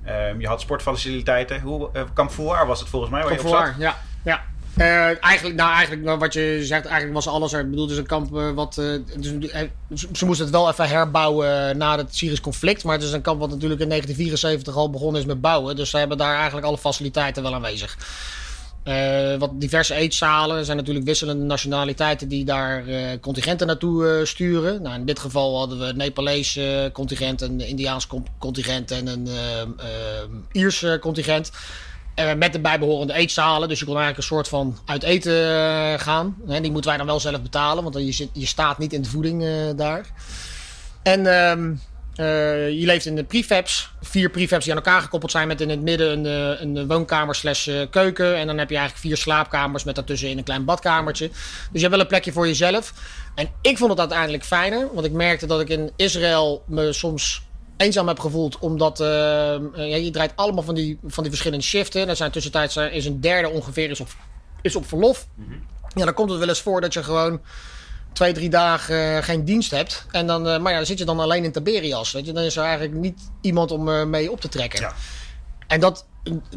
[0.04, 1.62] Ehm, je had sportfaciliteiten.
[1.62, 3.76] Hoe, Kamp was het volgens mij waar Kamp je op zat?
[3.78, 3.98] ja.
[4.24, 4.44] ja.
[4.78, 7.60] Uh, eigenlijk, nou, eigenlijk wat je zegt, eigenlijk was alles er.
[7.60, 8.78] Ik bedoel, het is een kamp uh, wat.
[8.78, 9.02] Uh,
[9.88, 12.84] dus, ze moesten het wel even herbouwen na het Syrisch conflict.
[12.84, 15.76] Maar het is een kamp wat natuurlijk in 1974 al begonnen is met bouwen.
[15.76, 17.98] Dus ze hebben daar eigenlijk alle faciliteiten wel aanwezig.
[19.40, 20.58] Wat diverse eetzalen.
[20.58, 22.84] Er zijn natuurlijk wisselende nationaliteiten die daar
[23.20, 24.82] contingenten naartoe sturen.
[24.82, 29.28] Nou, in dit geval hadden we het Nepalese contingent, een Indiaans contingent en een
[30.52, 31.52] Ierse contingent.
[32.20, 33.70] Uh, met de bijbehorende eetzalen.
[33.70, 36.36] Dus je kon eigenlijk een soort van uit eten uh, gaan.
[36.48, 39.02] Hè, die moeten wij dan wel zelf betalen, want je, zit, je staat niet in
[39.02, 40.06] de voeding uh, daar.
[41.04, 41.26] En
[42.16, 43.92] ehm, je leeft in de prefabs.
[44.02, 47.70] Vier prefabs die aan elkaar gekoppeld zijn met in het midden een, een woonkamer slash
[47.90, 48.36] keuken.
[48.36, 51.28] En dan heb je eigenlijk vier slaapkamers met daartussenin een klein badkamertje.
[51.28, 51.38] Dus
[51.72, 52.94] je hebt wel een plekje voor jezelf.
[53.36, 57.42] En ik vond het uiteindelijk fijner, want ik merkte dat ik in Israël me soms
[57.78, 58.60] eenzaam heb gevoeld.
[58.60, 59.08] Omdat uh,
[59.76, 62.10] ja, je draait allemaal van die, van die verschillende shiften.
[62.10, 64.08] Er zijn tussentijds is een derde ongeveer is op,
[64.62, 65.28] is op verlof.
[65.36, 65.72] -hmm.
[65.96, 67.42] Ja, dan komt het wel eens voor dat je gewoon
[68.14, 70.06] twee, drie dagen uh, geen dienst hebt.
[70.12, 72.12] En dan, uh, maar ja, dan zit je dan alleen in Tiberias.
[72.12, 72.34] Weet je?
[72.34, 74.80] Dan is er eigenlijk niet iemand om mee op te trekken.
[74.80, 74.94] Ja.
[75.68, 76.06] En dat,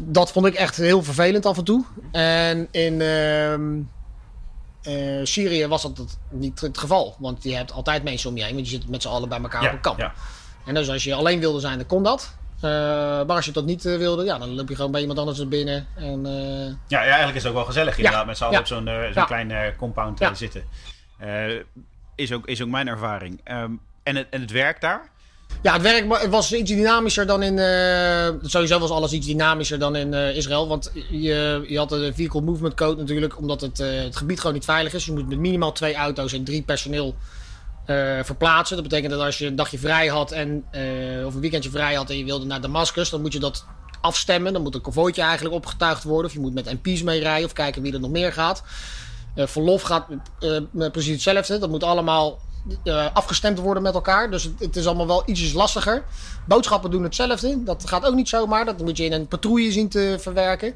[0.01, 1.85] dat vond ik echt heel vervelend af en toe.
[2.11, 3.81] En in ehm,
[5.25, 7.15] Syrië was dat niet het geval.
[7.19, 8.55] Want je hebt altijd mensen om je heen.
[8.55, 9.99] Want je zit met z'n allen bij elkaar ja, op een kamp.
[9.99, 10.13] Ja.
[10.65, 12.35] En dus als je alleen wilde zijn, dan kon dat.
[12.57, 15.19] Uh, maar als je dat niet uh, wilde, ja, dan loop je gewoon bij iemand
[15.19, 15.87] anders naar binnen.
[15.95, 16.65] En, uh...
[16.87, 19.25] ja, ja, eigenlijk is het ook wel gezellig inderdaad met z'n allen op zo'n zo'n
[19.25, 20.63] klein compound zitten.
[22.15, 23.41] Is, ook, is ook mijn ervaring.
[23.51, 25.09] Um, en, het, en het werk daar?
[25.61, 27.57] Ja, het werk was iets dynamischer dan in.
[28.41, 30.67] sowieso was alles iets dynamischer dan in Israël.
[30.67, 34.65] Want je, je had de Vehicle Movement Code natuurlijk, omdat het, het gebied gewoon niet
[34.65, 35.05] veilig is.
[35.05, 37.15] Je moet met minimaal twee auto's en drie personeel
[38.23, 38.75] verplaatsen.
[38.75, 40.65] Dat betekent dat als je een dagje vrij had en,
[41.25, 43.65] of een weekendje vrij had en je wilde naar Damascus, dan moet je dat
[44.01, 44.53] afstemmen.
[44.53, 46.25] Dan moet een konvooitje eigenlijk opgetuigd worden.
[46.25, 48.63] Of je moet met MP's meerijden of kijken wie er nog meer gaat.
[49.37, 50.05] Uh, verlof gaat
[50.71, 51.57] met precies hetzelfde.
[51.57, 52.39] Dat moet allemaal
[53.13, 54.31] afgestemd worden met elkaar.
[54.31, 56.03] Dus het, is allemaal wel ietsjes lastiger.
[56.45, 57.63] Boodschappen doen hetzelfde.
[57.63, 58.65] Dat gaat ook niet zomaar.
[58.65, 60.75] Dat moet je in een patrouille zien te verwerken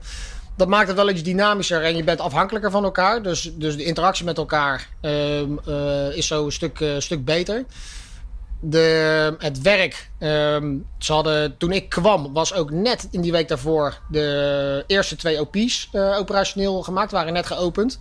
[0.62, 3.24] dat maakt het wel iets dynamischer en je bent afhankelijker van elkaar.
[3.24, 7.66] Dus, dus de interactie met elkaar uh, is zo een stuk, stuk beter.
[8.60, 13.48] De, het werk, um, ze hadden, toen ik kwam, was ook net in die week
[13.48, 18.00] daarvoor de eerste twee OP's operationeel gemaakt, waren net geopend.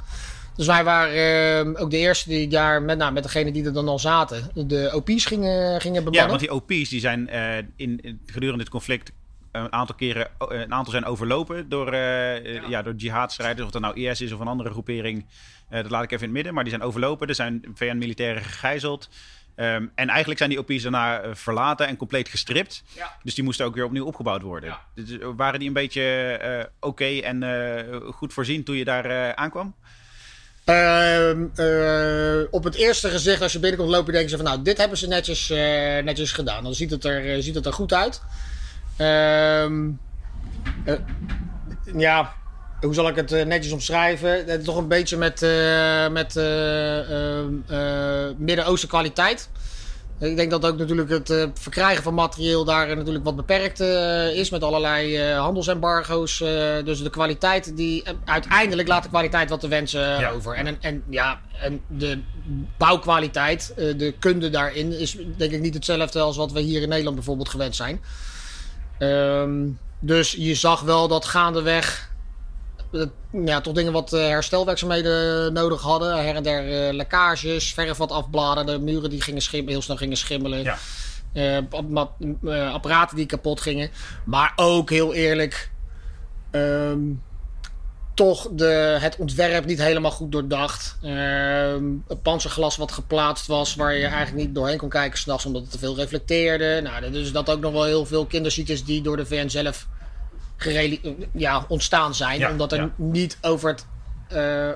[0.60, 3.72] Dus wij waren uh, ook de eerste die daar, met, nou, met degene die er
[3.72, 6.22] dan al zaten, de OP's gingen, gingen bemannen.
[6.22, 9.12] Ja, want die OP's die zijn uh, in, gedurende dit conflict
[9.52, 12.68] een aantal keren een aantal zijn overlopen door, uh, ja.
[12.68, 12.82] ja.
[12.82, 13.66] door jihadstrijders.
[13.66, 15.26] Of dat nou IS is of een andere groepering.
[15.70, 16.54] Uh, dat laat ik even in het midden.
[16.54, 17.28] Maar die zijn overlopen.
[17.28, 19.08] Er zijn VN-militairen gegijzeld.
[19.56, 22.82] Um, en eigenlijk zijn die OP's daarna verlaten en compleet gestript.
[22.96, 23.16] Ja.
[23.22, 24.78] Dus die moesten ook weer opnieuw opgebouwd worden.
[24.94, 29.74] Dus waren die een beetje uh, oké okay en goed voorzien toen je daar aankwam?
[30.70, 34.78] Uh, uh, op het eerste gezicht, als je binnenkomt lopen, denken ze van nou, dit
[34.78, 35.48] hebben ze netjes,
[36.04, 36.62] netjes gedaan.
[36.62, 38.22] Dan ziet het, er, ziet het er goed uit.
[38.98, 39.66] Uh,
[41.96, 42.32] ja,
[42.80, 44.48] hoe zal ik het netjes omschrijven?
[44.48, 46.34] Is toch een beetje met, uh, met
[48.38, 49.48] Midden-Oosten kwaliteit.
[50.20, 54.34] Ik denk dat ook natuurlijk het uh, verkrijgen van materieel daar natuurlijk wat beperkt uh,
[54.34, 56.38] is met allerlei uh, handelsembargo's.
[56.84, 60.30] dus de kwaliteit, die, uiteindelijk laat de kwaliteit wat te wensen ja.
[60.30, 60.54] over.
[60.54, 62.20] En, en, ja, en de
[62.78, 67.16] bouwkwaliteit, de kunde daarin, is denk ik niet hetzelfde als wat we hier in Nederland
[67.16, 68.00] bijvoorbeeld gewend zijn.
[68.98, 72.09] Um, dus je zag wel dat gaandeweg
[73.32, 76.24] ja, toch dingen wat herstelwerkzaamheden nodig hadden.
[76.24, 80.16] Her en der uh, lekkages, verf wat afbladen, de muren die gingen heel snel gingen
[80.16, 80.62] schimmelen.
[80.62, 80.78] Ja.
[82.42, 83.90] Uh, apparaten die kapot gingen.
[84.24, 85.70] Maar ook heel eerlijk,
[86.50, 87.22] um,
[88.14, 90.96] toch de, het ontwerp niet helemaal goed doordacht.
[91.04, 95.62] Um, het panzerglas wat geplaatst was, waar je eigenlijk niet doorheen kon kijken s'nachts omdat
[95.62, 96.80] het te veel reflecteerde.
[96.82, 99.86] Nou, dus dat ook nog wel heel veel kinderziektes die door de VN zelf
[101.32, 102.48] ja, ontstaan zijn.
[102.50, 103.86] omdat er niet over het
[104.32, 104.68] uh,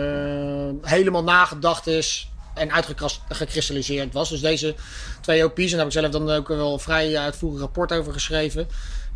[0.00, 4.28] uh, helemaal nagedacht is en uitgekristalliseerd was.
[4.28, 4.74] Dus deze
[5.20, 8.12] twee OP's, en daar heb ik zelf dan ook wel een vrij uitvoerig rapport over
[8.12, 8.68] geschreven.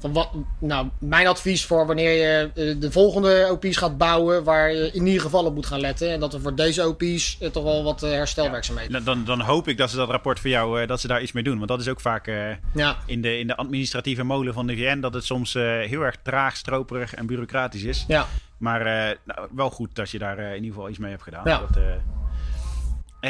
[0.05, 4.73] Van wat, nou, mijn advies voor wanneer je eh, de volgende OP's gaat bouwen, waar
[4.73, 6.11] je in ieder geval op moet gaan letten.
[6.11, 8.99] En dat er voor deze OP's toch wel wat herstelwerkzaamheden.
[8.99, 9.05] Ja.
[9.05, 11.43] Dan, dan hoop ik dat ze dat rapport voor jou, dat ze daar iets mee
[11.43, 11.57] doen.
[11.57, 12.27] Want dat is ook vaak
[12.75, 12.97] ja.
[13.07, 16.57] in, de, in de administratieve molen van de VN, dat het soms heel erg traag,
[16.57, 18.05] stroperig en bureaucratisch is.
[18.09, 18.27] Ja.
[18.59, 18.85] Maar
[19.25, 21.43] nou, wel goed dat je daar in ieder geval iets mee hebt gedaan.
[21.45, 21.59] Ja.
[21.59, 21.83] Dat, eh,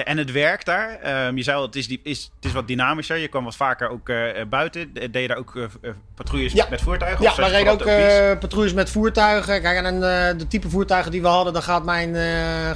[0.02, 3.16] en het werk daar, um, je zei al, het is, is, het is wat dynamischer.
[3.16, 4.92] Je kwam wat vaker ook uh, buiten.
[4.92, 5.64] Deed je daar ook uh,
[6.14, 6.66] patrouilles ja.
[6.70, 7.24] met voertuigen?
[7.24, 9.62] Ja, wij reden ook patrouilles met voertuigen.
[9.62, 10.00] Kijk, en
[10.38, 12.14] de type voertuigen die we hadden, dan gaat mijn,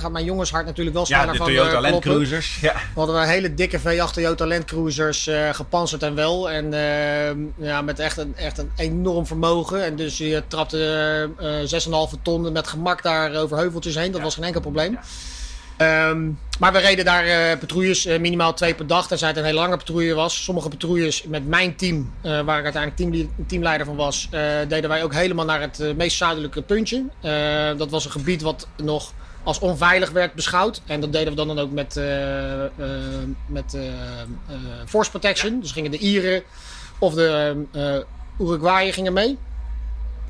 [0.01, 2.61] gaat mijn jongenshart natuurlijk wel sneller van Ja, de Toyota Land Cruisers.
[2.61, 2.73] Ja.
[2.73, 6.51] We hadden we hele dikke V8 Toyota Land Cruisers, gepanzerd en wel.
[6.51, 9.85] En ehm, ja, met echt een, echt een enorm vermogen.
[9.85, 11.31] En dus je trapte
[12.17, 14.13] 6,5 ton met gemak daar over heuveltjes heen.
[14.13, 14.99] Dat was geen enkel probleem.
[15.83, 19.07] Um, maar we reden daar uh, patrouilles, uh, minimaal twee per dag.
[19.09, 20.45] Tenzij het een hele lange patrouille was.
[20.45, 24.29] Sommige patrouilles met mijn team, uh, waar ik uiteindelijk team, teamleider van was,
[24.69, 27.05] deden wij ook helemaal naar het meest zuidelijke puntje.
[27.77, 29.13] dat was een gebied wat nog
[29.43, 30.83] als onveilig werd beschouwd.
[30.87, 32.01] En dat deden we dan, dan ook met,
[33.47, 33.77] met
[34.87, 35.61] force protection.
[35.61, 36.43] Dus gingen de Ieren
[36.99, 37.65] of de
[38.39, 39.39] Uruguayen gingen mee.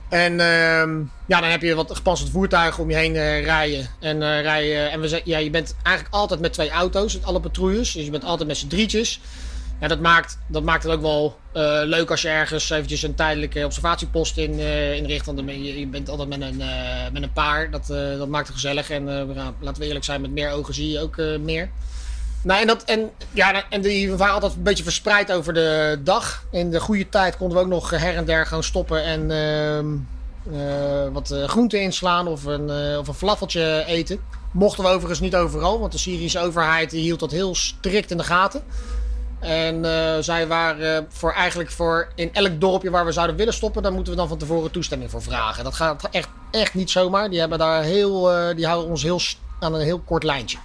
[0.09, 3.89] En uh, ja, dan heb je wat gepantserde voertuigen om je heen uh, rijden.
[4.01, 4.91] En, uh, rijden.
[4.91, 7.93] en we, ja, je bent eigenlijk altijd met twee auto's, alle patrouilles.
[7.93, 9.21] Dus je bent altijd met z'n drietjes.
[9.81, 13.15] Ja, dat maakt, dat maakt het ook wel uh, leuk als je ergens eventjes een
[13.15, 14.59] tijdelijke observatiepost in,
[14.95, 15.27] inricht.
[15.27, 16.63] Want ben je, je bent altijd met een,
[17.13, 17.71] met een paar.
[17.71, 17.87] Dat,
[18.19, 18.91] dat maakt het gezellig.
[18.91, 19.05] En
[19.61, 21.71] laten we eerlijk zijn, met meer ogen zie je ook meer.
[22.43, 26.45] Nou, en, dat, en, ja, en die waren altijd een beetje verspreid over de dag.
[26.51, 29.31] In de goede tijd konden we ook nog her en der gaan stoppen en
[30.53, 34.21] uh, wat uh, groenten inslaan of een, uh, of een flafeltje eten.
[34.53, 38.25] Mochten we overigens niet overal, want de Syrische overheid hield dat heel strikt in de
[38.25, 38.63] gaten.
[39.41, 39.85] En
[40.25, 44.13] zij waren voor eigenlijk voor in elk dorpje waar we zouden willen stoppen, daar moeten
[44.13, 45.65] we dan van tevoren toestemming voor vragen.
[45.65, 47.31] Dat gaat echt, echt niet zomaar.
[47.31, 49.21] Die, hebben daar heel, die houden ons heel,
[49.61, 50.59] aan een heel kort lijntje.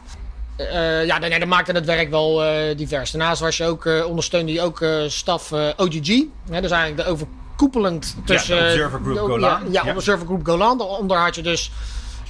[0.58, 3.12] Uh, ja, dat maakte het werk wel uh, divers.
[3.12, 6.24] Daarnaast was je ook, uh, ondersteunde je ook staf OGG.
[6.50, 8.56] Hè, dus eigenlijk de overkoepelend tussen...
[8.56, 9.72] Ja, Observer Group Golan.
[9.72, 10.78] Ja, ja, Observer Group Golan.
[10.78, 11.72] Daaronder had je dus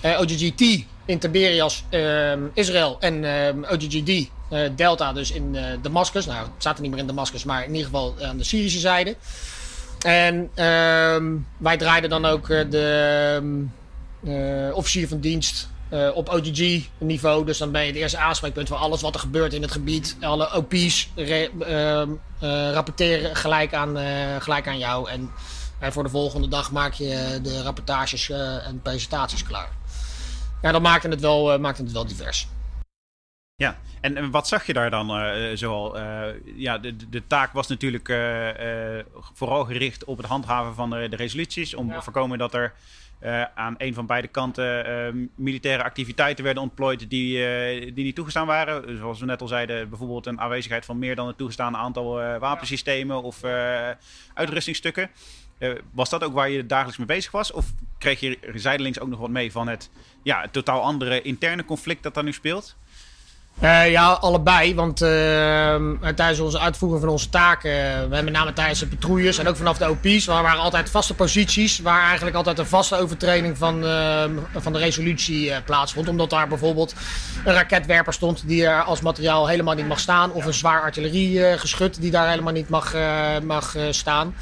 [0.03, 4.29] OGGT in Tiberias, ehm, Israël en ehm, OGGD
[4.75, 6.25] Delta dus in Damascus.
[6.25, 8.79] Nou, het staat er niet meer in Damascus, maar in ieder geval aan de Syrische
[8.79, 9.15] zijde.
[9.99, 11.25] En ehm,
[11.57, 13.41] wij draaiden dan ook de
[14.73, 17.45] officier van dienst uh, op OGG-niveau.
[17.45, 20.17] Dus dan ben je het eerste aanspreekpunt voor alles wat er gebeurt in het gebied.
[20.21, 21.49] Alle OP's re,
[22.41, 25.09] uh, rapporteren gelijk aan, uh, gelijk aan jou.
[25.09, 25.31] En
[25.79, 29.69] voor de volgende dag maak je de rapportages en presentaties klaar.
[30.61, 32.47] Ja, dat maakte het wel, maakte het wel divers.
[33.55, 35.07] Ja, en, wat zag je daar dan
[35.57, 35.97] zoal?
[36.55, 38.13] ja, de, de taak was natuurlijk
[39.33, 41.75] vooral gericht op het handhaven van de, de resoluties.
[41.75, 42.73] Om te voorkomen dat er
[43.23, 48.15] uh, aan een van beide kanten uh, militaire activiteiten werden ontplooid die, uh, die niet
[48.15, 48.97] toegestaan waren.
[48.97, 53.23] Zoals we net al zeiden, bijvoorbeeld een aanwezigheid van meer dan het toegestaande aantal wapensystemen
[53.23, 53.43] of
[54.33, 55.09] uitrustingstukken.
[55.91, 57.51] was dat ook waar je dagelijks mee bezig was?
[57.51, 59.89] Of kreeg je zijdelings ook nog wat mee van het,
[60.23, 62.75] ja, totaal andere interne conflict dat daar nu speelt?
[63.61, 64.75] Uh, ja, allebei.
[64.75, 65.09] Want uh,
[66.15, 69.77] tijdens onze uitvoering van onze taken, uh, met name tijdens de patrouilles en ook vanaf
[69.77, 74.31] de OP's, waar waren altijd vaste posities waar eigenlijk altijd een vaste overtreding van, ehm,
[74.55, 76.07] van de resolutie plaatsvond.
[76.07, 76.93] Omdat daar bijvoorbeeld
[77.45, 82.01] een raketwerper stond die er als materiaal helemaal niet mag staan, of een zwaar artilleriegeschut
[82.01, 82.93] die daar helemaal niet mag,
[83.43, 84.35] mag staan.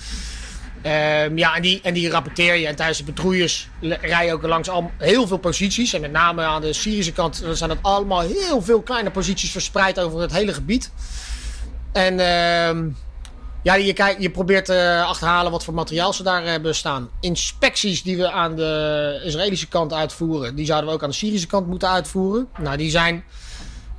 [0.82, 2.68] Ehm, ja, en die, en die rapporteer je.
[2.68, 5.94] En tijdens de patrouilles le- rij je ook langs heel veel posities.
[5.94, 10.00] En met name aan de Syrische kant zijn dat allemaal heel veel kleine posities verspreid
[10.00, 10.92] over het hele gebied.
[11.92, 12.88] En ehm,
[13.64, 17.10] ja, je, kijkt, je probeert te achterhalen wat voor materiaal ze daar hebben staan.
[17.20, 21.48] Inspecties die we aan de Israëlische kant uitvoeren, die zouden we ook aan de Syrische
[21.48, 22.48] kant moeten uitvoeren.
[22.60, 23.24] Nou, die zijn,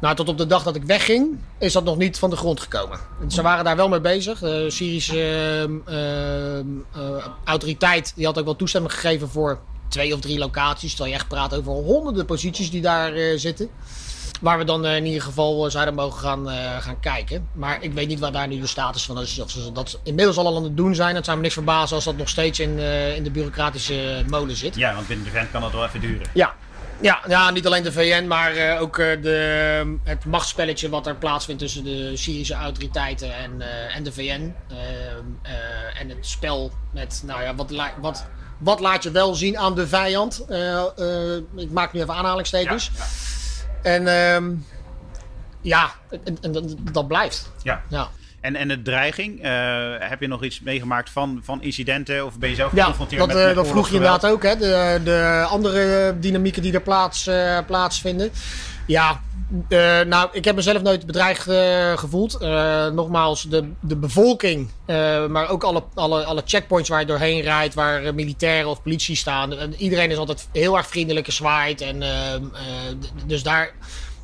[0.02, 2.60] nou, tot op de dag dat ik wegging, is dat nog niet van de grond
[2.60, 2.98] gekomen.
[3.28, 4.38] Ze waren daar wel mee bezig.
[4.38, 5.20] De Syrische
[5.62, 10.90] ehm, ehm, eh, autoriteit die had ook wel toestemming gegeven voor twee of drie locaties.
[10.90, 13.68] Terwijl je echt praat over honderden posities die daar eh, zitten.
[14.40, 16.48] Waar we dan eh, in ieder geval zouden mogen gaan,
[16.80, 17.48] gaan kijken.
[17.52, 19.38] Maar ik weet niet waar daar nu de status van is.
[19.38, 21.14] Of ze dat inmiddels al aan het doen zijn.
[21.14, 22.78] Het zou me niks verbazen als dat nog steeds in,
[23.16, 24.74] in de bureaucratische molen zit.
[24.74, 26.26] Ja, want binnen de vent kan dat wel even duren.
[26.34, 26.54] Ja.
[27.02, 31.16] Ja, ja, niet alleen de VN, maar eh, ook eh, de, het machtsspelletje wat er
[31.16, 34.54] plaatsvindt tussen de Syrische autoriteiten en, eh, en de VN.
[34.68, 38.26] Ehm, eh, en het spel met, nou ja, wat, wat,
[38.58, 40.44] wat laat je wel zien aan de vijand?
[41.56, 42.90] Ik maak nu even aanhalingstekens.
[42.96, 43.04] Ja,
[43.90, 44.54] En ehm,
[45.60, 45.90] ja,
[46.40, 47.50] en, dat blijft.
[47.62, 47.82] ja.
[47.88, 48.08] Ja.
[48.42, 49.50] En, en de dreiging, eh,
[49.98, 52.26] heb je nog iets meegemaakt van, van incidenten?
[52.26, 54.42] Of ben je zelf Ja, geconfronteerd dat, met, eh, met dat vroeg je inderdaad ook,
[54.42, 54.56] hè?
[54.56, 58.30] De, de andere dynamieken die er plaats, eh, plaatsvinden.
[58.86, 59.20] Ja,
[60.06, 61.42] nou, ik heb mezelf nooit bedreigd
[62.00, 62.40] gevoeld.
[62.92, 64.68] Nogmaals, de, de bevolking,
[65.28, 69.52] maar ook alle, alle, alle checkpoints waar je doorheen rijdt, waar militairen of politie staan.
[69.58, 71.80] En iedereen is altijd heel erg vriendelijk en zwaait.
[71.80, 72.02] En,
[73.26, 73.72] dus daar,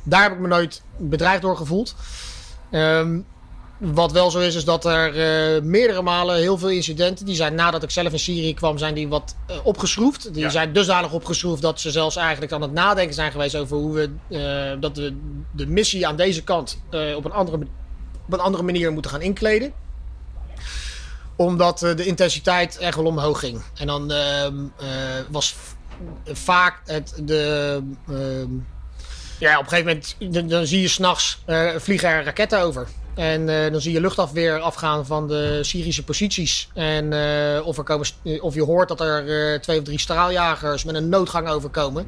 [0.03, 1.95] daar heb ik me nooit bedreigd door gevoeld.
[2.71, 3.19] Ehm,
[3.79, 5.07] wat wel zo is, is dat er
[5.55, 8.93] eh, meerdere malen heel veel incidenten, die zijn nadat ik zelf in Syrië kwam, zijn
[8.93, 10.33] die wat eh, opgeschroefd.
[10.33, 10.49] Die Ja.
[10.49, 14.09] zijn dusdanig opgeschroefd dat ze zelfs eigenlijk aan het nadenken zijn geweest over hoe we
[14.37, 15.17] eh, dat we
[15.51, 16.81] de missie aan deze kant
[17.15, 17.57] op, een andere,
[18.25, 19.73] op een andere manier moeten gaan inkleden.
[21.35, 23.61] Omdat de intensiteit echt wel omhoog ging.
[23.75, 24.87] En dan ehm, eh,
[25.29, 25.55] was
[26.25, 27.81] vaak het de.
[28.07, 28.47] ehm,
[29.39, 31.43] ja, op een gegeven moment dan, dan zie je s'nachts
[31.77, 32.87] vliegen er raketten over.
[33.19, 36.69] En eh, dan zie je luchtafweer afgaan van de Syrische posities.
[36.73, 39.99] En eh, of, er komen, st- of je hoort dat er eh, twee of drie
[39.99, 42.07] straaljagers met een noodgang overkomen.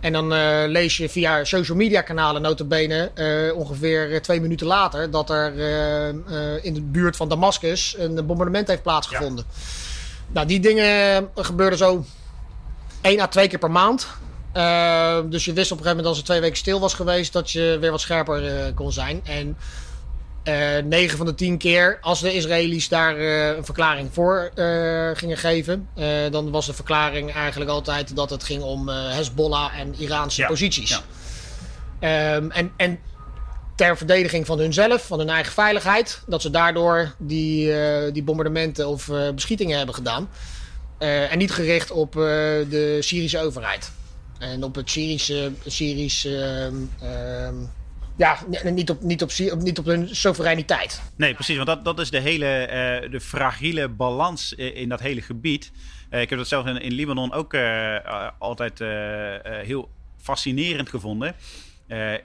[0.00, 4.66] En dan eh, lees je via social media kanalen notabene eh ongeveer eh, twee minuten
[4.66, 5.10] later...
[5.10, 9.44] dat er eh, eh, in de buurt van Damascus een bombardement heeft plaatsgevonden.
[10.32, 12.04] Nou, die dingen gebeurden zo
[13.00, 14.06] één à twee keer per maand.
[15.30, 17.50] Dus je wist op een gegeven moment als het twee weken stil was geweest dat
[17.50, 19.20] je weer wat scherper kon zijn.
[19.24, 19.56] En
[20.48, 25.10] uh, 9 van de 10 keer, als de Israëli's daar uh, een verklaring voor uh,
[25.14, 25.88] gingen geven,
[26.30, 31.00] dan was de verklaring eigenlijk altijd dat het ging om Hezbollah en Iraanse ja, posities.
[32.00, 32.34] Ja.
[32.34, 32.98] Um, en, en
[33.76, 37.72] ter verdediging van hunzelf, van hun eigen veiligheid, dat ze daardoor die,
[38.12, 40.28] die bombardementen of beschietingen hebben gedaan.
[40.98, 43.90] En niet gericht op de Syrische overheid.
[44.38, 45.52] En op het Syrische.
[45.66, 46.70] Syrische
[47.02, 47.70] um,
[48.18, 51.02] ja, niet op, niet, op, niet op hun soevereiniteit.
[51.16, 51.56] Nee, precies.
[51.56, 52.68] Want dat, dat is de hele
[53.04, 55.72] uh, de fragiele balans in dat hele gebied.
[56.10, 57.56] Uh, ik heb dat zelf in, in Libanon ook
[58.38, 58.78] altijd
[59.64, 61.34] heel fascinerend gevonden.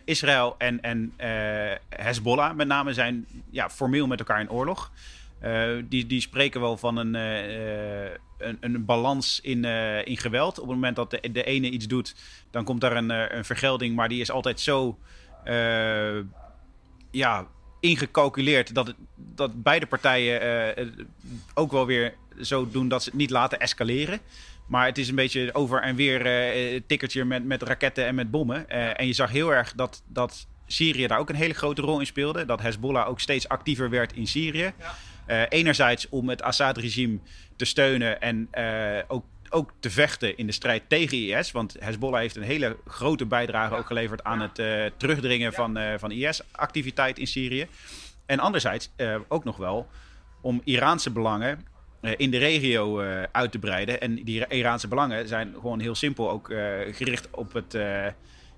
[0.05, 1.13] Israël en, en
[1.89, 4.91] Hezbollah met name zijn ja, formeel met elkaar in oorlog.
[5.89, 9.65] Die, die spreken wel van een, een, een, balans in,
[10.05, 10.59] in geweld.
[10.59, 12.15] Op het moment dat de, de ene iets doet,
[12.51, 13.95] dan komt daar een, een vergelding.
[13.95, 14.97] Maar die is altijd zo
[17.11, 17.47] ja,
[17.79, 20.41] ingecalculeerd dat, het, dat beide partijen
[21.53, 24.19] ook wel weer zo doen dat ze het niet laten escaleren.
[24.67, 26.25] Maar het is een beetje over en weer
[26.73, 28.65] uh, tikkertje met, met raketten en met bommen.
[28.69, 31.99] Uh, en je zag heel erg dat, dat Syrië daar ook een hele grote rol
[31.99, 32.45] in speelde.
[32.45, 34.73] Dat Hezbollah ook steeds actiever werd in Syrië.
[34.79, 34.95] Ja.
[35.27, 37.19] Uh, enerzijds om het Assad-regime
[37.55, 38.49] te steunen en
[39.07, 41.51] ook, ook te vechten in de strijd tegen IS.
[41.51, 44.55] Want Hezbollah heeft een hele grote bijdrage ook geleverd aan het
[44.97, 45.55] terugdringen ja.
[45.55, 47.67] van, van IS-activiteit in Syrië.
[48.25, 48.91] En anderzijds
[49.27, 49.87] ook nog wel
[50.41, 51.65] om Iraanse belangen
[52.17, 54.01] in de regio uit te breiden.
[54.01, 56.47] En die Iraanse belangen zijn gewoon heel simpel ook
[56.91, 57.75] gericht op het,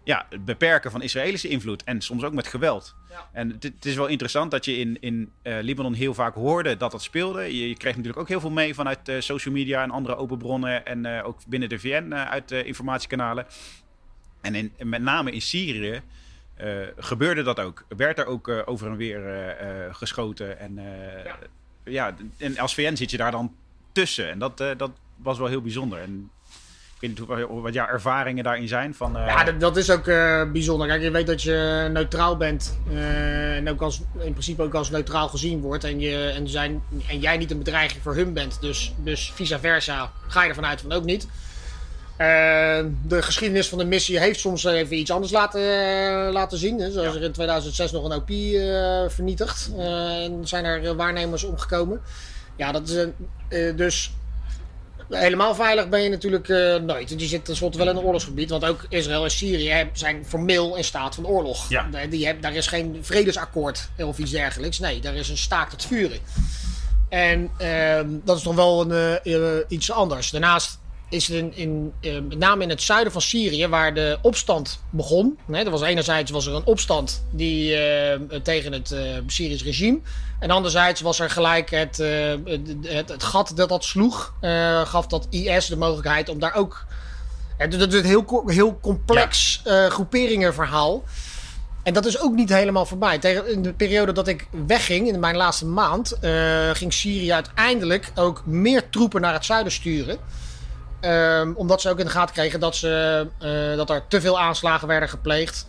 [0.05, 1.83] ja, het beperken van Israëlische invloed.
[1.83, 2.95] En soms ook met geweld.
[3.09, 3.29] Ja.
[3.31, 7.03] En het, is wel interessant dat je in, in Libanon heel vaak hoorde dat dat
[7.03, 7.41] speelde.
[7.41, 10.85] Je, je kreeg natuurlijk ook heel veel mee vanuit social media en andere open bronnen.
[10.85, 13.45] En ook binnen de VN uit informatiekanalen.
[14.41, 16.01] En in, met name in Syrië
[16.97, 17.85] gebeurde dat ook.
[17.97, 19.55] Werd er ook over en weer
[19.91, 20.79] geschoten en...
[21.23, 21.37] Ja
[21.85, 23.55] ja, en als VN zit je daar dan
[23.91, 24.29] tussen.
[24.29, 25.99] En dat, dat was wel heel bijzonder.
[25.99, 26.31] En
[27.07, 28.93] weet niet hoe, wat jouw ervaringen daarin zijn.
[28.93, 30.05] Van, Ja, dat, dat, is ook
[30.51, 30.87] bijzonder.
[30.87, 32.79] Kijk, je weet dat je neutraal bent.
[33.55, 35.83] en ook als, in principe ook als neutraal gezien wordt.
[35.83, 38.61] En, je, en, zijn, en jij niet een bedreiging voor hun bent.
[38.61, 41.27] Dus, dus vice versa ga je ervan uit van ook niet.
[42.17, 45.61] De geschiedenis van de missie heeft soms even iets anders laten,
[46.31, 46.79] laten zien.
[46.79, 46.91] Hè.
[46.91, 49.71] Zoals er in 2006 nog een OP eh, vernietigd.
[49.77, 52.01] en zijn er waarnemers omgekomen.
[52.55, 53.07] Ja, dat is
[53.75, 54.11] dus
[55.09, 56.47] helemaal veilig ben je natuurlijk
[56.81, 57.09] nooit.
[57.09, 58.49] Je zit tenslotte wel in een oorlogsgebied.
[58.49, 61.69] Want ook Israël en Syrië zijn formeel in staat van oorlog.
[61.69, 61.89] Ja.
[62.09, 64.79] Die hebben, daar is geen vredesakkoord of iets dergelijks.
[64.79, 66.19] Nee, daar is een staakt het vuren.
[67.09, 70.29] En ehm, dat is nog wel een, iets anders.
[70.29, 70.79] Daarnaast
[71.09, 74.79] is het in, in uh, met name in het zuiden van Syrië, waar de opstand
[74.89, 75.37] begon.
[75.45, 79.99] Nee, er was enerzijds was er een opstand die, uh, tegen het uh, Syrisch regime.
[80.39, 84.33] En anderzijds was er gelijk het, het, het, gat dat dat sloeg,
[84.83, 86.85] gaf dat IS de mogelijkheid om daar ook.
[87.57, 89.89] Het is een heel, heel complex ja.
[89.89, 91.03] groeperingenverhaal.
[91.83, 93.19] En dat is ook niet helemaal voorbij.
[93.19, 96.17] Tegen, in de periode dat ik wegging, in mijn laatste maand,
[96.73, 100.19] ging Syrië uiteindelijk ook meer troepen naar het zuiden sturen.
[101.05, 104.39] Um, omdat ze ook in de gaten kregen dat, ze, uh, dat er te veel
[104.39, 105.67] aanslagen werden gepleegd.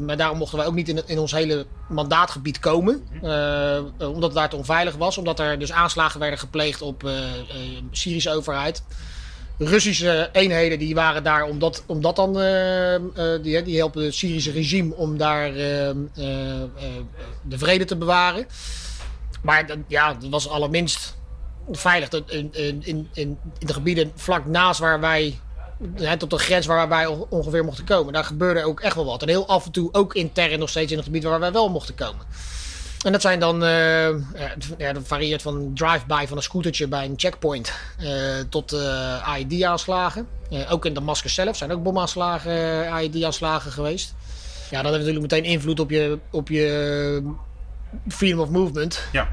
[0.00, 3.08] Maar daarom mochten wij ook niet in, in ons hele mandaatgebied komen.
[3.22, 5.18] Uh, omdat het daar te onveilig was.
[5.18, 8.82] Omdat er dus aanslagen werden gepleegd op de Syrische overheid.
[9.58, 12.32] Russische eenheden die waren daar omdat, omdat dan.
[13.42, 15.52] die, die helpen het Syrische regime om daar
[17.42, 18.46] de vrede te bewaren.
[19.42, 21.17] Maar ja, dat was allerminst
[21.70, 25.38] veilig in, in, in, in de gebieden vlak naast waar wij
[26.18, 28.12] tot de grens waar wij ongeveer mochten komen.
[28.12, 29.22] Daar gebeurde ook echt wel wat.
[29.22, 31.68] En heel af en toe ook intern nog steeds in het gebied waar wij wel
[31.68, 32.26] mochten komen.
[33.04, 34.08] En dat zijn dan, uh,
[34.78, 38.10] ja, dat varieert van drive-by van een scootertje bij een checkpoint uh,
[38.48, 40.28] tot uh, IED-aanslagen.
[40.68, 44.14] ook in Damascus zelf zijn ook bomaanslagen, IED-aanslagen geweest.
[44.70, 47.22] Ja, dat heeft natuurlijk meteen invloed op je, op je
[48.08, 49.02] freedom of movement.
[49.12, 49.28] Ja.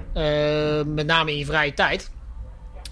[0.83, 2.09] met name in je vrije tijd.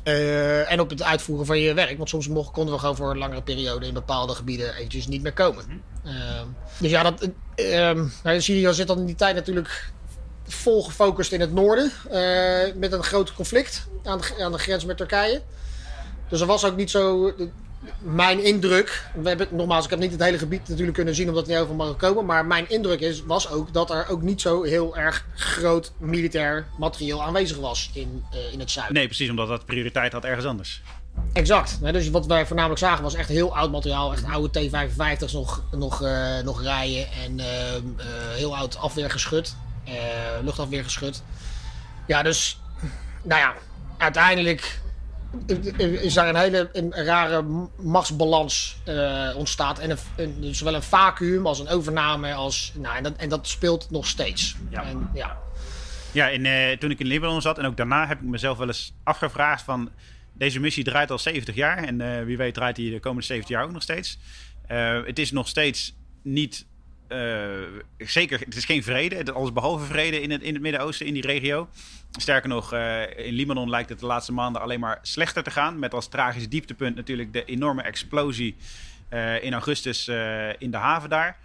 [0.04, 1.98] Uh, en op het uitvoeren van je werk.
[1.98, 5.22] Want soms mocht, konden we gewoon voor een langere periode in bepaalde gebieden eventjes niet
[5.22, 5.82] meer komen.
[6.06, 6.42] Uh,
[6.78, 9.92] dus ja, dat, uh, nou, Syrië zit dan in die tijd natuurlijk
[10.48, 11.92] vol gefocust in het noorden.
[12.12, 15.42] Uh, met een groot conflict aan de, aan de grens met Turkije.
[16.30, 17.34] Dus er was ook niet zo
[18.00, 21.48] mijn indruk, we hebben, nogmaals, ik heb niet het hele gebied natuurlijk kunnen zien omdat
[21.48, 22.26] het niet over mag komen.
[22.26, 26.66] Maar mijn indruk is, was ook dat er ook niet zo heel erg groot militair
[26.78, 28.96] materieel aanwezig was in, uh, in het zuiden.
[28.96, 30.82] Nee, precies, omdat dat prioriteit had ergens anders.
[31.34, 31.80] Exact.
[31.82, 34.12] Dus wat wij voornamelijk zagen was echt heel oud materiaal.
[34.14, 37.12] Echt oude T-55's nog, nog, uh, nog rijden.
[37.12, 37.46] En uh,
[38.36, 39.56] heel oud afweergeschut.
[40.44, 41.24] luchtafweergeschut.
[42.08, 42.60] Ja, dus
[43.24, 43.54] nou ja,
[43.98, 44.82] uiteindelijk
[45.78, 49.80] is daar een hele een rare machtsbalans uh, ontstaat.
[49.80, 52.34] En een, zowel een vacuüm als een overname.
[52.34, 54.56] Als, nou, en, dat, en dat speelt nog steeds.
[54.70, 55.38] Ja, en, ja.
[56.12, 58.68] ja in, uh, toen ik in Libanon zat en ook daarna heb ik mezelf wel
[58.68, 59.92] eens afgevraagd van...
[60.36, 63.56] Deze missie draait al 70 jaar en uh, wie weet draait die de komende 70
[63.56, 64.20] jaar ook nog steeds.
[65.06, 66.66] het is nog steeds niet
[67.98, 69.34] zeker, het is geen vrede.
[69.34, 71.68] Alles behalve vrede in het, in het Midden-Oosten, in die regio.
[72.12, 75.80] Sterker nog, uh, in Libanon lijkt het de laatste maanden alleen maar slechter te gaan.
[75.80, 78.56] Met als tragisch dieptepunt natuurlijk de enorme explosie
[79.10, 80.08] uh, in augustus
[80.58, 81.38] in de haven daar.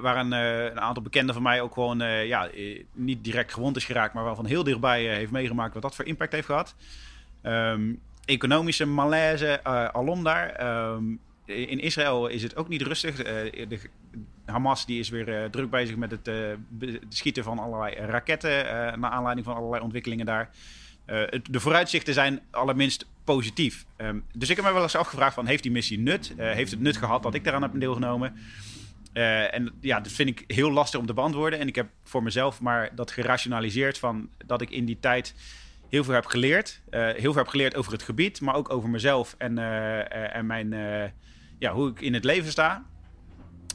[0.00, 2.50] waar een, een, aantal bekenden van mij ook gewoon ja,
[2.92, 6.04] niet direct gewond is geraakt, maar wel van heel dichtbij heeft meegemaakt wat dat voor
[6.04, 6.74] impact heeft gehad.
[7.42, 10.76] Um, economische malaise alom daar.
[10.94, 11.20] Um,
[11.54, 13.16] in Israël is het ook niet rustig.
[13.16, 13.78] De, de
[14.52, 18.50] Hamas die is weer uh, druk bezig met het uh, schieten van allerlei raketten.
[19.00, 20.50] Naar aanleiding van allerlei ontwikkelingen daar.
[21.06, 23.84] Het, de vooruitzichten zijn allerminst positief.
[23.96, 26.34] Um, dus ik heb me wel eens afgevraagd: van, heeft die missie nut?
[26.36, 28.36] heeft het nut gehad dat ik daaraan heb deelgenomen?
[29.12, 31.58] en ja, dat vind ik heel lastig om te beantwoorden.
[31.58, 35.34] En ik heb voor mezelf maar dat gerationaliseerd van dat ik in die tijd
[35.88, 36.80] heel veel heb geleerd.
[36.90, 39.58] heel veel heb geleerd over het gebied, maar ook over mezelf en,
[40.32, 40.74] en mijn,
[41.62, 42.84] ja, hoe ik in het leven sta.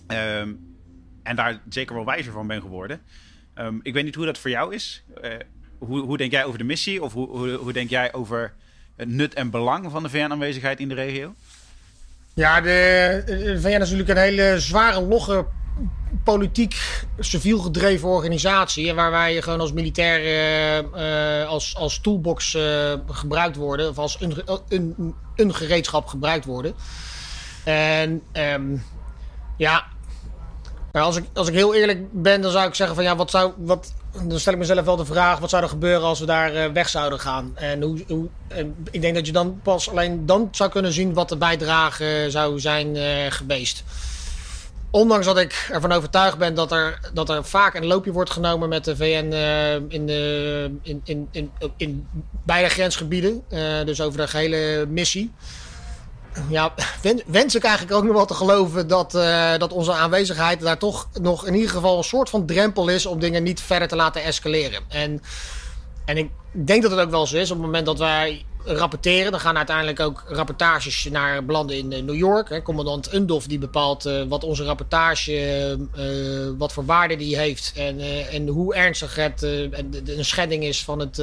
[0.08, 0.76] Um,
[1.24, 3.02] en daar zeker wel wijzer van ben geworden.
[3.56, 5.04] Um, ik weet niet hoe dat voor jou is.
[5.24, 5.32] Uh,
[5.78, 7.04] hoe, hoe, denk jij over de missie?
[7.04, 8.54] Of hoe, hoe, denk jij over
[8.96, 11.36] het nut en belang van de VN-aanwezigheid in de regio?
[12.34, 15.46] Ja, de, VN is natuurlijk een hele zware, logge,
[16.24, 18.94] politiek, civiel gedreven organisatie.
[18.94, 20.20] Waar wij gewoon als militair,
[20.96, 22.58] uh, als, als toolbox
[23.08, 23.90] gebruikt worden.
[23.90, 26.76] Of als een, een, een gereedschap gebruikt worden.
[27.68, 28.84] En um,
[29.58, 29.86] ja,
[30.92, 33.54] als ik, als ik heel eerlijk ben, dan zou ik zeggen van ja, wat zou.
[33.58, 33.94] Wat,
[34.28, 36.90] dan stel ik mezelf wel de vraag: wat zou er gebeuren als we daar weg
[36.90, 37.52] zouden gaan?
[37.56, 38.30] En hoe,
[38.92, 42.60] ik denk dat je dan pas alleen dan zou kunnen zien wat de bijdrage zou
[42.60, 42.96] zijn
[43.32, 43.84] geweest.
[44.92, 48.70] Ondanks dat ik ervan overtuigd ben dat er, dat er vaak een loopje wordt genomen
[48.70, 52.08] met de VN uh, in, de, in, in, in, in
[52.46, 53.44] beide grensgebieden.
[53.86, 55.34] Dus over de gehele missie
[56.50, 56.74] ja,
[57.26, 61.08] wens ik eigenlijk ook nog wel te geloven dat, uh, dat onze aanwezigheid daar toch
[61.22, 64.24] nog in ieder geval een soort van drempel is om dingen niet verder te laten
[64.24, 64.82] escaleren.
[64.88, 65.22] En,
[66.06, 69.32] en ik denk dat het ook wel zo is op het moment dat wij rapporteren.
[69.32, 72.50] Dan gaan uiteindelijk ook rapportages naar belanden in New York.
[72.50, 72.62] Hè.
[72.62, 75.78] Commandant Undof die bepaalt uh, wat onze rapportage,
[76.58, 78.00] wat voor waarde die heeft en,
[78.32, 81.22] en hoe ernstig het een schending is van, het,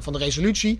[0.00, 0.78] van de resolutie.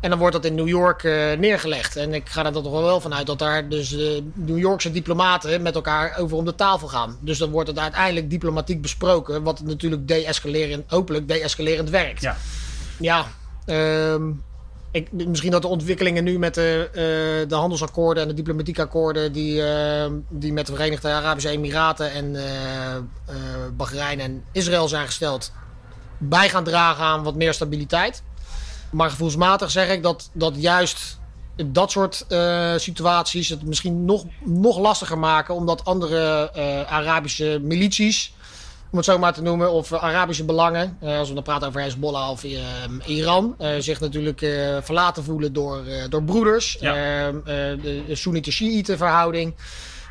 [0.00, 1.96] En dan wordt dat in New York uh, neergelegd.
[1.96, 5.74] En ik ga er toch wel vanuit dat daar dus uh, New Yorkse diplomaten met
[5.74, 7.18] elkaar over om de tafel gaan.
[7.20, 9.42] Dus dan wordt het uiteindelijk diplomatiek besproken.
[9.42, 12.22] Wat natuurlijk de-escalerend, hopelijk de-escalerend werkt.
[12.22, 12.36] Ja,
[12.98, 13.26] ja
[14.12, 14.42] um,
[14.90, 19.32] ik, misschien dat de ontwikkelingen nu met de, uh, de handelsakkoorden en de diplomatieke akkoorden
[19.32, 19.62] die,
[20.28, 22.36] die met de Verenigde Arabische Emiraten en
[23.76, 25.52] Bahrein en Israël zijn gesteld,
[26.18, 28.22] bij gaan dragen aan wat meer stabiliteit.
[28.96, 31.18] Maar gevoelsmatig zeg ik dat, dat juist
[31.66, 35.54] dat soort uh, situaties het misschien nog, nog lastiger maken.
[35.54, 38.34] Omdat andere uh, Arabische milities,
[38.90, 41.80] om het zo maar te noemen, of Arabische belangen, uh, als we dan praten over
[41.80, 42.44] Hezbollah of
[43.06, 44.38] Iran, zich natuurlijk
[44.82, 46.76] verlaten voelen door, door broeders.
[46.80, 46.94] Ja.
[47.26, 49.54] Ehm, de, de Soenitische verhouding.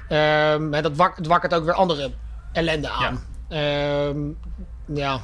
[0.09, 2.11] Ehm, dat wak, het wakkert ook weer andere
[2.53, 3.23] ellende aan.
[3.49, 4.07] Ja.
[4.07, 4.19] Ehm,
[4.97, 5.21] ja.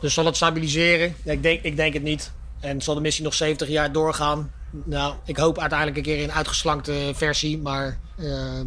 [0.00, 1.14] Dus zal het stabiliseren?
[1.24, 2.36] Ik denk, ik denk het niet.
[2.60, 4.52] En zal de missie nog 70 jaar doorgaan?
[4.70, 7.58] Nou, ik hoop uiteindelijk een keer in uitgeslankte versie.
[7.58, 8.60] Maar uh,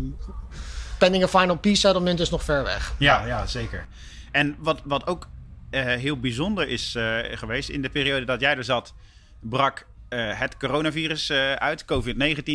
[0.98, 2.94] pending een final peace settlement is nog ver weg.
[3.00, 3.86] Ja, ja zeker.
[4.32, 5.28] En wat, wat ook
[5.72, 7.70] uh, heel bijzonder is uh, geweest...
[7.70, 8.94] in de periode dat jij er zat...
[9.40, 11.86] brak uh, het coronavirus uit.
[11.86, 12.48] COVID-19,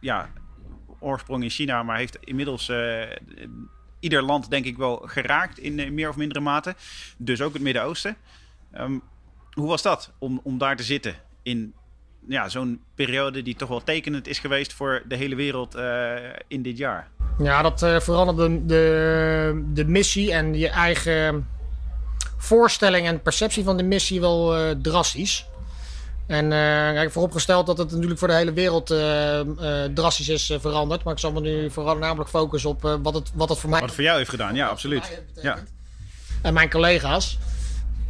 [0.00, 0.30] ja,
[0.98, 1.82] oorsprong in China...
[1.82, 2.70] maar heeft inmiddels
[4.00, 5.58] ieder land denk ik wel geraakt...
[5.58, 6.74] in meer of mindere mate.
[7.16, 8.16] Dus ook het Midden-Oosten.
[8.78, 9.02] Um,
[9.56, 11.74] hoe was dat om, om daar te zitten in
[12.28, 16.14] ja, zo'n periode die toch wel tekenend is geweest voor de hele wereld uh,
[16.48, 17.08] in dit jaar?
[17.38, 21.48] Ja, dat uh, veranderde de, de missie en je eigen
[22.36, 25.46] voorstelling en perceptie van de missie wel uh, drastisch.
[26.26, 28.86] En kijk, vooropgesteld dat het natuurlijk voor de hele wereld
[29.94, 31.04] drastisch is veranderd.
[31.04, 33.78] Maar ik zal me nu vooral namelijk focussen op wat, het, wat het voor mij...
[33.78, 35.22] Wat het voor jou heeft gedaan, ja, absoluut.
[35.42, 35.58] Ja.
[36.42, 37.38] En mijn collega's.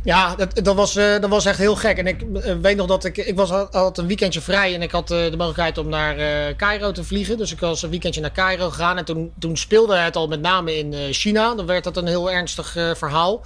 [0.06, 1.98] Ja, dat, dat, was, uh, dat was echt heel gek.
[1.98, 3.16] En ik uh, weet nog dat ik...
[3.16, 6.16] Ik was, had een weekendje vrij en ik had uh, de mogelijkheid om naar
[6.56, 7.38] Cairo te vliegen.
[7.38, 8.98] Dus ik was een weekendje naar Cairo gegaan.
[8.98, 11.54] En toen, toen speelde het al met name in China.
[11.54, 13.44] Dan werd dat een heel ernstig verhaal.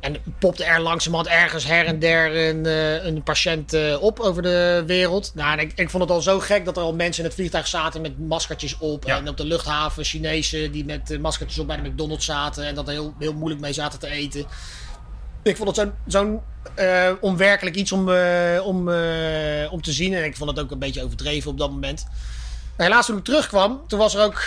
[0.00, 2.64] En popte er langzamerhand ergens her en der een,
[3.06, 5.32] een patiënt op over de wereld.
[5.34, 7.66] Nou, ik, ik, vond het al zo gek dat er al mensen in het vliegtuig
[7.66, 9.04] zaten met maskertjes op.
[9.04, 9.16] Ja.
[9.16, 12.66] En op de luchthaven Chinezen die met maskertjes op bij de McDonald's zaten.
[12.66, 14.46] En dat er heel, heel moeilijk mee zaten te eten.
[15.48, 16.40] Ik vond het zo'n
[16.78, 20.14] uh, onwerkelijk iets om, uh, om, uh, om te zien.
[20.14, 22.06] En ik vond het ook een beetje overdreven op dat moment.
[22.76, 24.46] Maar helaas toen ik terugkwam, toen was er ook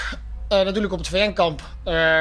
[0.49, 1.61] natuurlijk op het VN-kamp...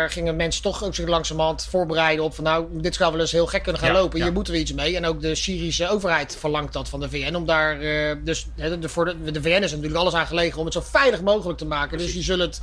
[0.08, 2.34] gingen mensen toch ook zich langzamerhand voorbereiden op...
[2.34, 4.22] van nou, dit zou wel eens heel gek kunnen gaan lopen.
[4.22, 4.96] Hier moeten we iets mee.
[4.96, 7.34] En ook de Syrische overheid verlangt dat van de VN.
[7.34, 7.78] Om daar,
[8.24, 11.22] dus de, voor de, de VN is natuurlijk alles aan gelegen om het zo veilig
[11.22, 11.98] mogelijk te maken.
[11.98, 12.60] Dus die zullen het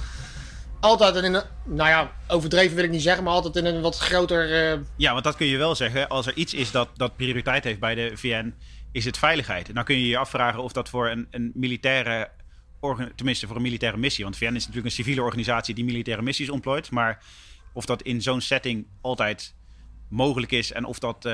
[0.80, 3.98] altijd in een, nou ja, overdreven wil ik niet zeggen, maar altijd in een wat
[3.98, 4.74] groter.
[4.74, 4.80] Uh...
[4.96, 6.08] Ja, want dat kun je wel zeggen.
[6.08, 8.54] Als er iets is dat, dat prioriteit heeft bij de VN,
[8.92, 9.68] is het veiligheid.
[9.68, 12.30] En dan kun je je afvragen of dat voor een, een militaire,
[13.16, 16.50] tenminste voor een militaire missie, want VN is natuurlijk een civiele organisatie die militaire missies
[16.50, 17.24] ontplooit, maar
[17.74, 19.56] of dat in zo'n setting altijd
[20.10, 21.34] mogelijk is en of dat uh,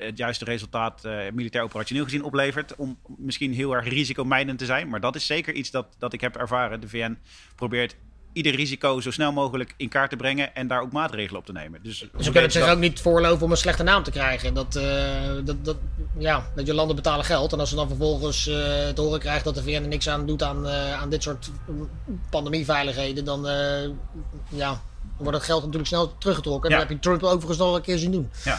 [0.00, 2.76] het juiste resultaat uh, militair operationeel gezien oplevert.
[2.76, 4.88] Om misschien heel erg risicomijdend te zijn.
[4.88, 6.80] Maar dat is zeker iets dat, dat ik heb ervaren.
[6.80, 7.18] De VN
[7.56, 7.96] probeert
[8.32, 11.52] ieder risico zo snel mogelijk in kaart te brengen en daar ook maatregelen op te
[11.52, 11.80] nemen.
[11.82, 14.54] Dus, Ze kunnen het zich ook niet voorloven om een slechte naam te krijgen.
[14.54, 14.84] Dat, uh,
[15.44, 15.76] dat, dat,
[16.18, 18.54] ja, dat je landen betalen geld en als ze dan vervolgens uh,
[18.88, 21.50] te horen krijgen dat de VN er niks aan doet aan, uh, aan dit soort
[22.30, 23.46] pandemieveiligheden, dan
[24.48, 24.80] ja,
[25.16, 26.70] wordt het geld natuurlijk snel teruggetrokken.
[26.70, 26.80] En ja.
[26.80, 28.30] dat heb je Trump overigens nog een keer zien doen.
[28.44, 28.58] Ja.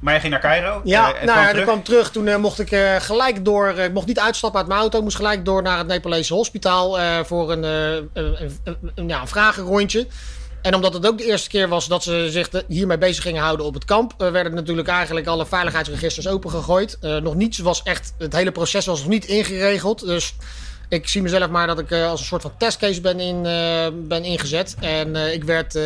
[0.00, 0.80] Maar jij ging naar Cairo?
[0.84, 2.10] Ja, uh, nou ja, ik kwam terug.
[2.10, 3.68] Toen uh, mocht ik uh, gelijk door.
[3.68, 5.02] Ik mocht niet uitstappen uit mijn auto.
[5.02, 10.06] moest gelijk door naar het Nepalese hospitaal voor een, een, een, een, ja, een vragenrondje.
[10.62, 13.66] En omdat het ook de eerste keer was dat ze zich hiermee bezig gingen houden
[13.66, 16.98] op het kamp, werden natuurlijk eigenlijk alle veiligheidsregisters opengegooid.
[17.00, 18.14] nog niets was echt.
[18.18, 20.06] Het hele proces was nog niet ingeregeld.
[20.06, 20.34] Dus
[20.88, 23.42] ik zie mezelf maar dat ik als een soort van testcase ben, in,
[24.08, 24.76] ben ingezet.
[24.80, 25.78] En ik werd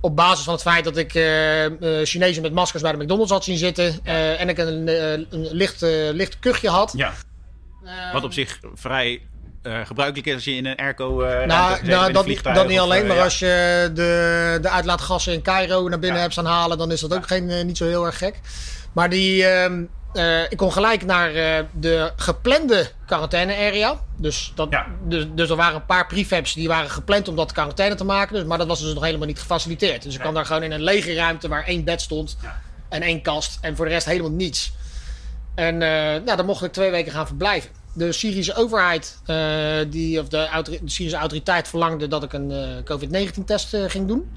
[0.00, 1.70] op basis van het feit dat ik uh, uh,
[2.04, 4.00] Chinezen met maskers bij de McDonald's had zien zitten.
[4.04, 5.80] Uh, en ik een, een licht,
[6.12, 6.92] licht kuchje had.
[6.96, 7.12] Ja.
[8.12, 9.22] Wat op zich vrij
[9.62, 13.16] gebruikelijk is als je in een airco uh, nou, nou, dat, dat niet alleen, maar
[13.16, 13.24] ja.
[13.24, 16.20] als je de, de uitlaatgassen in Cairo naar binnen ja.
[16.20, 18.40] hebt staan halen, dan is dat ook geen, niet zo heel erg gek.
[18.92, 19.84] Maar die, ehm,
[20.14, 24.00] uh, ik kon gelijk naar uh, de geplande quarantaine area.
[24.16, 24.86] Dus, dat, ja.
[25.04, 28.34] dus, dus er waren een paar prefabs die waren gepland om dat quarantaine te maken.
[28.34, 30.02] Dus, maar dat was dus nog helemaal niet gefaciliteerd.
[30.02, 32.60] Dus ik kwam daar gewoon in een lege ruimte waar één bed stond ja.
[32.88, 33.58] en één kast.
[33.60, 34.72] En voor de rest helemaal niets.
[35.54, 37.70] En uh, nou, dan mocht ik twee weken gaan verblijven.
[37.92, 39.18] De Syrische overheid,
[39.88, 44.30] die, of de, de, Syrische autoriteit verlangde dat ik een COVID-19-test ging doen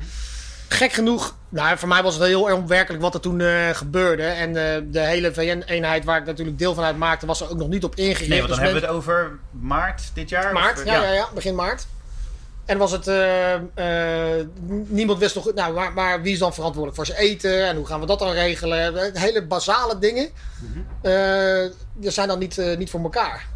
[0.74, 4.24] gek genoeg, nou, voor mij was het heel erg onwerkelijk wat er toen uh, gebeurde.
[4.24, 7.67] En uh, de hele VN-eenheid waar ik natuurlijk deel van uitmaakte, was er ook nog
[7.67, 8.30] niet op ingericht.
[8.30, 10.53] Nee, want dan dus hebben we het over maart dit jaar?
[10.53, 11.01] Maart, of, ja, ja.
[11.01, 11.88] Ja, ja, begin maart.
[12.66, 13.55] En was het, uh,
[14.88, 17.86] niemand wist nog, nou, maar, maar, wie is dan verantwoordelijk voor zijn eten en hoe
[17.86, 19.12] gaan we dat dan regelen?
[19.14, 22.12] Hele basale dingen, mm -hmm.
[22.12, 23.47] zijn dan niet, niet voor elkaar.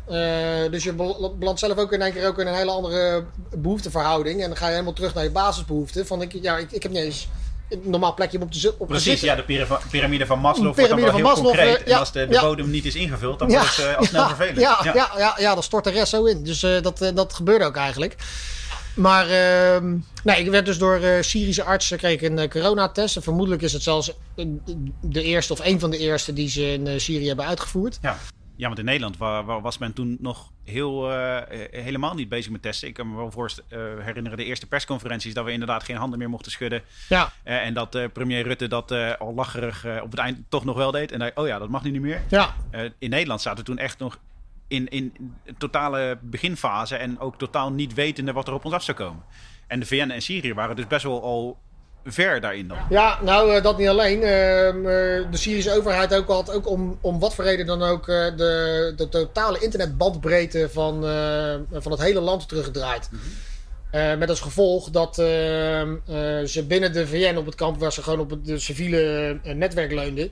[0.72, 0.94] dus je
[1.38, 3.26] belandt zelf ook in één keer ook in een hele andere
[3.58, 4.42] behoefteverhouding.
[4.42, 6.08] En dan ga je helemaal terug naar je basisbehoeften.
[6.08, 7.28] Van ik, ja, ik, ik heb niet eens
[7.70, 11.14] een normaal plekje op te, op Precies, ja, de piramide van Maslow wordt dan wel
[11.14, 11.82] heel Maslow, concreet.
[11.82, 12.42] Uh, ja, en als de, de ja.
[12.42, 14.60] bodem niet is ingevuld, dan wordt het uh, al snel vervelend.
[14.60, 14.94] Ja, ja.
[14.94, 16.44] Ja, ja, ja, dan stort de rest zo in.
[16.44, 18.16] Dus uh, dat, dat gebeurde ook eigenlijk.
[18.96, 19.92] Maar uh,
[20.24, 23.16] nee, ik werd dus door uh, Syrische artsen kreeg een uh, coronatest.
[23.16, 24.12] En vermoedelijk is het zelfs
[25.02, 28.00] de eerste of een van de eerste die ze in Syrië hebben uitgevoerd.
[28.02, 28.18] Ja.
[28.58, 31.12] Ja, want in Nederland waar, waar was men toen nog heel,
[31.72, 32.88] helemaal niet bezig met testen.
[32.88, 33.64] Ik kan me wel voorst,
[34.00, 36.82] herinneren de eerste persconferenties dat we inderdaad geen handen meer mochten schudden.
[37.10, 37.34] Ja.
[37.44, 41.12] en dat premier Rutte dat al lacherig op het eind toch nog wel deed.
[41.12, 42.22] En dacht, oh ja, dat mag nu niet meer.
[42.30, 42.56] Ja.
[43.00, 44.20] in Nederland zaten toen echt nog
[44.68, 48.98] in, in totale beginfase en ook totaal niet wetende wat er op ons af zou
[48.98, 49.24] komen.
[49.68, 51.58] En de VN en Syrië waren dus best wel al
[52.06, 52.78] ver daarin dan.
[52.90, 54.18] Ja, nou, uh, dat niet alleen.
[54.18, 54.22] Uh,
[55.32, 58.94] de Syrische overheid ook had ook om, om wat voor reden dan ook uh, de,
[58.96, 61.02] de totale internetbandbreedte van,
[61.72, 63.10] van het hele land teruggedraaid.
[63.12, 63.20] Mm
[63.92, 64.18] -hmm.
[64.20, 68.30] met als gevolg dat ze binnen de VN op het kamp, waar ze gewoon op
[68.30, 70.32] het civiele netwerk leunden,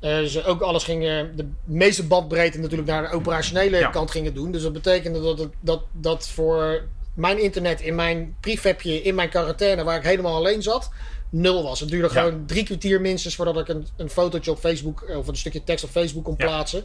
[0.00, 4.52] uh, ze ook alles gingen, de meeste bandbreedte natuurlijk naar de operationele kant gingen doen.
[4.52, 6.82] Dus dat betekende dat, het, dat, dat voor
[7.14, 10.90] mijn internet in mijn prefabje, in mijn quarantaine, waar ik helemaal alleen zat,
[11.30, 11.80] nul was.
[11.80, 15.36] Het duurde gewoon drie kwartier minstens voordat ik een, een fotootje op Facebook of een
[15.36, 16.84] stukje tekst op Facebook kon plaatsen.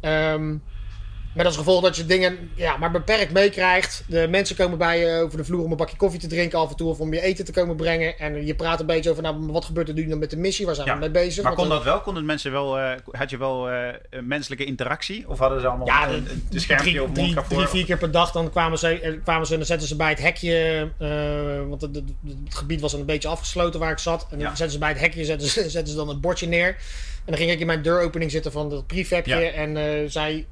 [0.00, 0.62] Um,
[1.34, 4.04] met als gevolg dat je dingen ja, maar beperkt meekrijgt.
[4.06, 6.70] De mensen komen bij je over de vloer om een bakje koffie te drinken af
[6.70, 6.88] en toe.
[6.88, 8.18] Of om je eten te komen brengen.
[8.18, 10.66] En je praat een beetje over nou, wat gebeurt er nu dan met de missie.
[10.66, 11.44] Waar zijn we mee bezig?
[11.44, 12.00] Maar kon dat wel?
[12.00, 13.88] Konden mensen wel, uh, had je wel uh,
[14.22, 15.28] menselijke interactie?
[15.28, 18.10] Of hadden ze allemaal ja, een, een schermpje drie, of drie, drie, vier keer per
[18.10, 20.88] dag dan kwamen ze, eh, kwamen ze en dan zetten ze bij het hekje.
[20.98, 24.22] Uh, want het, het, het, gebied was een beetje afgesloten waar ik zat.
[24.22, 24.48] En dan ja.
[24.48, 26.68] zetten ze bij het hekje zetten ze, zetten ze dan een bordje neer.
[26.68, 29.46] En dan ging ik in mijn deuropening zitten van dat prefabje.
[29.46, 30.46] En zij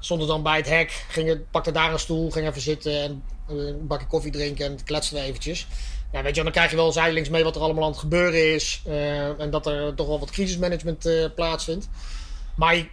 [0.00, 3.56] stonden dan bij het hek, gingen, pakte daar een stoel, ging even zitten en eh,
[3.56, 5.66] een bakje koffie drinken en kletsten we eventjes.
[6.12, 8.54] Ja, weet je, dan krijg je wel zijdelings mee wat er allemaal aan het gebeuren
[8.54, 8.82] is.
[8.86, 11.88] Uh, en dat er toch wel wat crisismanagement uh, plaatsvindt.
[12.56, 12.88] Maar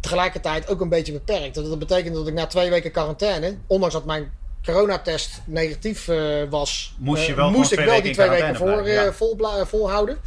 [0.00, 1.54] tegelijkertijd ook een beetje beperkt.
[1.54, 4.32] Dat, dat betekent dat ik na twee weken quarantaine, ondanks dat mijn
[4.64, 9.12] coronatest negatief uh, was, moest, je wel moest ik wel die twee weken voor, ja.
[9.12, 10.18] vol, volhouden.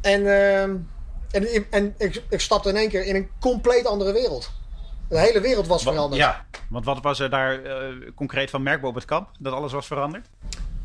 [0.00, 0.26] En,
[1.30, 4.50] en, en ik, ik stapte in één keer in een compleet andere wereld.
[5.08, 6.22] De hele wereld was wat, veranderd.
[6.22, 7.72] Ja, want wat was er daar uh,
[8.14, 9.30] concreet van merkbaar op het kamp?
[9.38, 10.26] Dat alles was veranderd?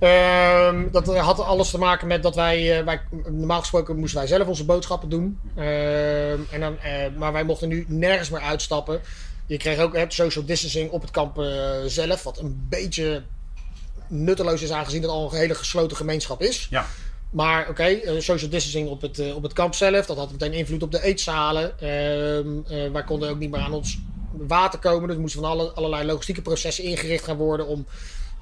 [0.04, 4.28] Uh, dat had alles te maken met dat wij, uh, wij, normaal gesproken moesten wij
[4.28, 5.40] zelf onze boodschappen doen.
[5.58, 9.02] Uh, en dan, eh, maar wij mochten nu nergens meer uitstappen.
[9.46, 11.36] Je kreeg ook het social distancing op het kamp
[11.86, 13.24] zelf, wat een beetje
[14.08, 16.68] nutteloos is aangezien dat al een hele gesloten gemeenschap is.
[16.70, 16.86] Ja.
[17.30, 20.84] Maar oké, okay, social distancing op het, op het kamp zelf, dat had meteen invloed
[20.84, 21.80] op de eetzalen.
[21.80, 24.00] Ehm, wij konden ook niet meer aan ons
[24.38, 25.08] water komen.
[25.10, 27.86] Dus moesten van alle, allerlei logistieke processen ingericht gaan worden om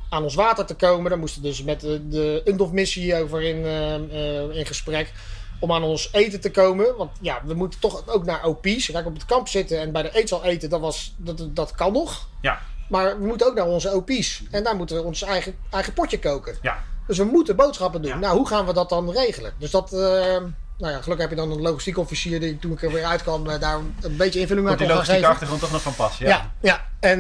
[0.10, 1.10] aan ons water te komen.
[1.10, 5.14] Dan moesten dus met de, de UNDOF-missie over in, uh, in gesprek
[5.60, 6.98] om aan ons eten te komen.
[6.98, 8.86] Want ja, we moeten toch ook naar OP's.
[8.92, 11.94] Kijk, op het kamp zitten en bij de eetzaal eten, dat, was, dat, dat kan
[11.94, 12.28] nog.
[12.42, 12.60] Ja.
[12.90, 14.44] Maar we moeten ook naar onze OP's.
[14.52, 16.58] En daar moeten we ons eigen, eigen potje koken.
[16.62, 16.84] Ja.
[17.08, 18.12] Dus we moeten boodschappen doen.
[18.12, 18.18] Ja.
[18.18, 19.54] Nou, hoe gaan we dat dan regelen?
[19.58, 19.94] Dus dat...
[19.94, 20.38] Uh,
[20.82, 23.48] nou ja, gelukkig heb je dan een logistiek officier die toen ik er weer uitkwam,
[23.48, 24.88] uh, daar een beetje invulling aan kon geven.
[24.88, 26.18] die logistieke achtergrond toch nog van pas.
[26.18, 26.52] Ja, ja.
[26.60, 26.86] ja.
[27.00, 27.20] En,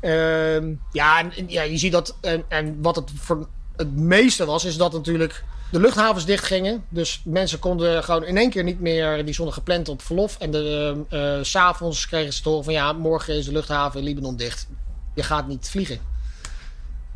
[0.00, 2.16] uh, ja, en ja, je ziet dat.
[2.20, 6.84] En, en wat het voor het meeste was, is dat natuurlijk de luchthavens dicht gingen.
[6.88, 9.24] Dus mensen konden gewoon in één keer niet meer.
[9.24, 10.36] Die stonden gepland op verlof.
[10.38, 14.06] En de, uh, s'avonds kregen ze te horen van ja, morgen is de luchthaven in
[14.06, 14.66] Libanon dicht.
[15.14, 16.00] Je gaat niet vliegen.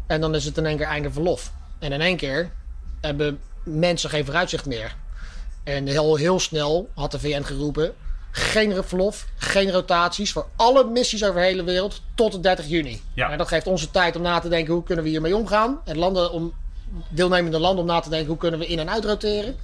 [0.07, 1.53] En dan is het in één keer einde verlof.
[1.79, 2.51] En in één keer
[3.01, 4.97] hebben mensen geen vooruitzicht meer.
[5.67, 7.93] En heel, heel snel had de VN geroepen:
[8.31, 13.03] geen verlof, geen rotaties voor alle missies over de hele wereld tot de 30 juni.
[13.15, 13.31] Ja.
[13.31, 15.81] En dat geeft onze tijd om na te denken hoe kunnen we hiermee omgaan.
[15.85, 16.53] En landen om,
[17.09, 19.57] deelnemende landen om na te denken hoe kunnen we in- en uitroteren.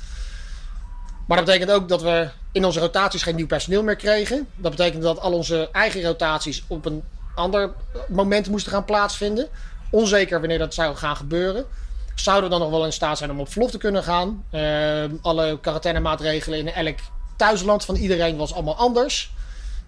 [1.26, 4.48] Maar dat betekent ook dat we in onze rotaties geen nieuw personeel meer kregen.
[4.56, 7.02] Dat betekent dat al onze eigen rotaties op een
[7.34, 7.72] ander
[8.08, 9.48] moment moesten gaan plaatsvinden.
[9.90, 11.66] Onzeker wanneer dat zou gaan gebeuren.
[12.14, 14.44] Zouden we dan nog wel in staat zijn om op verlof te kunnen gaan?
[14.52, 16.98] Uh, alle quarantainemaatregelen in elk
[17.36, 19.32] thuisland van iedereen was allemaal anders.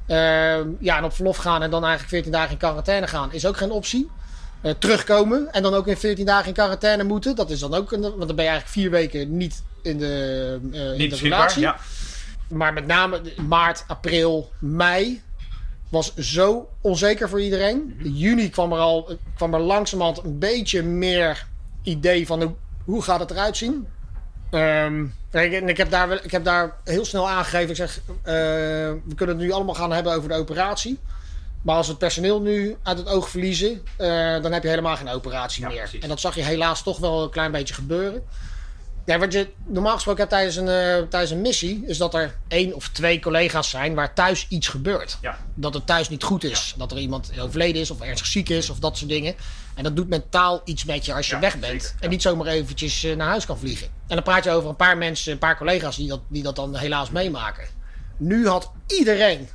[0.08, 0.16] Uh,
[0.80, 3.56] ja, en op verlof gaan en dan eigenlijk 14 dagen in quarantaine gaan is ook
[3.56, 4.10] geen optie.
[4.62, 7.36] Uh, terugkomen en dan ook in 14 dagen in quarantaine moeten.
[7.36, 10.58] Dat is dan ook, een, want dan ben je eigenlijk vier weken niet in de,
[10.72, 11.62] uh, in de relatie.
[11.62, 11.76] Ja.
[12.48, 15.22] Maar met name maart, april, mei
[15.88, 17.96] was zo onzeker voor iedereen.
[17.98, 21.46] In juni kwam er al kwam er langzamerhand een beetje meer
[21.84, 22.54] idee van hoe,
[22.84, 23.86] hoe gaat het eruit zien.
[24.50, 27.70] Um, en ik heb, daar, ik heb daar heel snel aangegeven.
[27.70, 30.98] Ik zeg, uh, we kunnen het nu allemaal gaan hebben over de operatie.
[31.62, 34.96] Maar als we het personeel nu uit het oog verliezen, uh, dan heb je helemaal
[34.96, 35.78] geen operatie Ja, meer.
[35.78, 36.02] precies.
[36.02, 38.22] En dat zag je helaas toch wel een klein beetje gebeuren.
[39.06, 40.66] Ja, wat je normaal gesproken hebt tijdens een,
[41.02, 44.68] uh, tijdens een missie, is dat er één of twee collega's zijn waar thuis iets
[44.68, 45.18] gebeurt.
[45.20, 45.38] Ja.
[45.54, 46.74] Dat het thuis niet goed is.
[46.76, 49.34] Dat er iemand overleden is of ernstig ziek is of dat soort dingen.
[49.74, 51.82] En dat doet mentaal iets met je als je Ja, weg bent.
[51.82, 52.04] zeker, ja.
[52.04, 53.86] En niet zomaar eventjes uh, naar huis kan vliegen.
[53.86, 56.56] En dan praat je over een paar mensen, een paar collega's die dat, die dat
[56.56, 57.64] dan helaas meemaken.
[58.16, 59.48] Nu had iedereen,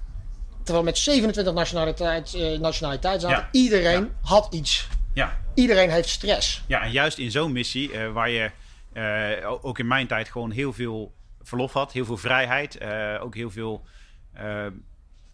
[0.64, 3.50] terwijl met 27 nationaliteit, nationaliteit zaten, Ja.
[3.52, 4.88] iedereen had iets.
[5.14, 5.38] Ja.
[5.54, 6.64] Iedereen heeft stress.
[6.68, 8.52] Ja, en juist in zo'n missie, eh, waar je
[8.94, 13.36] eh, ook in mijn tijd gewoon heel veel verlof had, heel veel vrijheid, eh, ook
[13.36, 13.86] heel veel,
[14.34, 14.44] eh,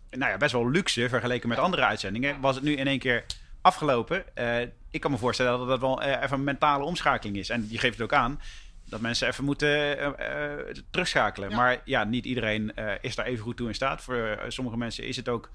[0.09, 3.25] nou ja, best wel luxe vergeleken met andere uitzendingen, was het nu in één keer
[3.65, 4.35] afgelopen.
[4.35, 4.61] Eh,
[4.91, 7.49] ik kan me voorstellen dat dat wel eh, even een mentale omschakeling is.
[7.49, 8.41] En je geeft het ook aan
[8.85, 11.49] dat mensen even moeten eh, terugschakelen.
[11.49, 11.55] Ja.
[11.55, 14.01] Maar ja, niet iedereen is daar even goed toe in staat.
[14.01, 15.49] Voor sommige mensen is het ook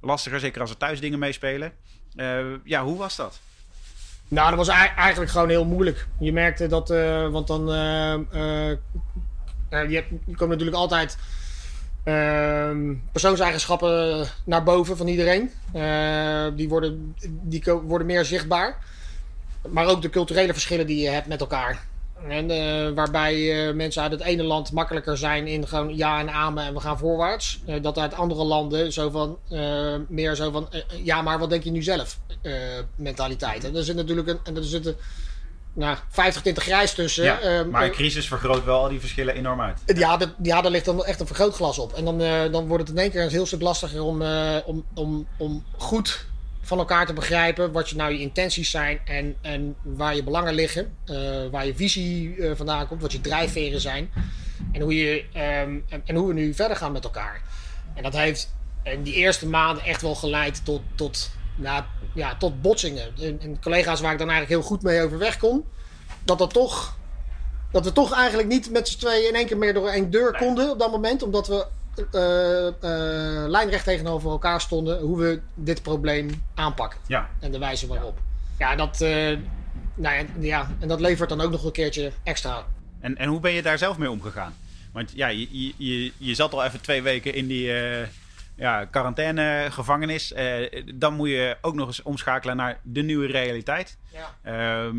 [0.00, 1.72] lastiger, zeker als er thuis dingen meespelen.
[2.64, 3.40] Ja, hoe was dat?
[4.28, 6.06] Nou, dat was ei- eigenlijk gewoon heel moeilijk.
[6.18, 6.88] Je merkte dat,
[7.30, 7.72] want dan.
[9.70, 11.18] eh, je, hebt, je komt natuurlijk altijd
[13.12, 15.50] persoonseigenschappen naar boven van iedereen.
[15.72, 18.76] Eh, die worden, die worden meer zichtbaar.
[19.68, 21.86] Maar ook de culturele verschillen die je hebt met elkaar.
[22.26, 26.30] En, eh, waarbij eh, mensen uit het ene land makkelijker zijn in gewoon ja en
[26.30, 27.60] amen en we gaan voorwaarts.
[27.66, 29.38] Eh, dat uit andere landen zo van,
[30.08, 30.68] meer zo van
[31.02, 32.18] ja, maar wat denk je nu zelf?
[32.96, 33.64] mentaliteit.
[33.64, 34.96] En er zit natuurlijk een, en er zitten
[35.78, 37.24] nou, 50 tinten grijs tussen.
[37.24, 39.82] Ja, Eh, maar een crisis vergroot wel al die verschillen enorm uit.
[39.98, 41.92] ja, dat, ja, daar ligt dan echt een vergrootglas op.
[41.92, 44.56] En dan, eh, dan wordt het in één keer een heel stuk lastiger om, eh,
[44.66, 46.26] om, om, om goed
[46.62, 50.54] van elkaar te begrijpen wat je nou je intenties zijn en, en waar je belangen
[50.54, 50.96] liggen.
[51.04, 51.16] eh,
[51.50, 54.10] waar je visie vandaan komt, wat je drijfveren zijn.
[54.72, 57.42] En hoe, je, ehm, en, en hoe we nu verder gaan met elkaar.
[57.94, 61.84] En dat heeft in die eerste maanden echt wel geleid tot, tot, nou,
[62.14, 63.16] ja, tot botsingen.
[63.20, 65.64] En, en collega's waar ik dan eigenlijk heel goed mee overweg kon.
[66.24, 66.96] Dat dat toch
[67.70, 70.36] dat we toch eigenlijk niet met z'n tweeën in één keer meer door één deur
[70.36, 71.22] konden op dat moment.
[71.22, 71.66] Omdat we
[72.12, 77.00] eh, eh, lijnrecht tegenover elkaar stonden hoe we dit probleem aanpakken.
[77.06, 78.18] Ja, En de wijze waarop.
[78.58, 79.36] Ja, dat, eh,
[79.94, 82.64] nou ja, ja, en dat levert dan ook nog een keertje extra.
[83.00, 84.54] en, en hoe ben je daar zelf mee omgegaan?
[84.92, 87.70] Want ja, je, je, je, zat al even twee weken in die
[88.58, 90.32] ja, quarantainegevangenis.
[90.32, 93.98] Eh, dan moet je ook nog eens omschakelen naar de nieuwe realiteit.
[94.12, 94.34] Ja.
[94.42, 94.96] Ehm,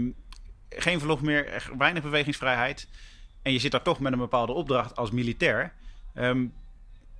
[0.70, 2.88] geen verlof meer, weinig bewegingsvrijheid.
[3.41, 5.74] En je zit daar toch met een bepaalde opdracht als militair.
[6.14, 6.45] Ehm,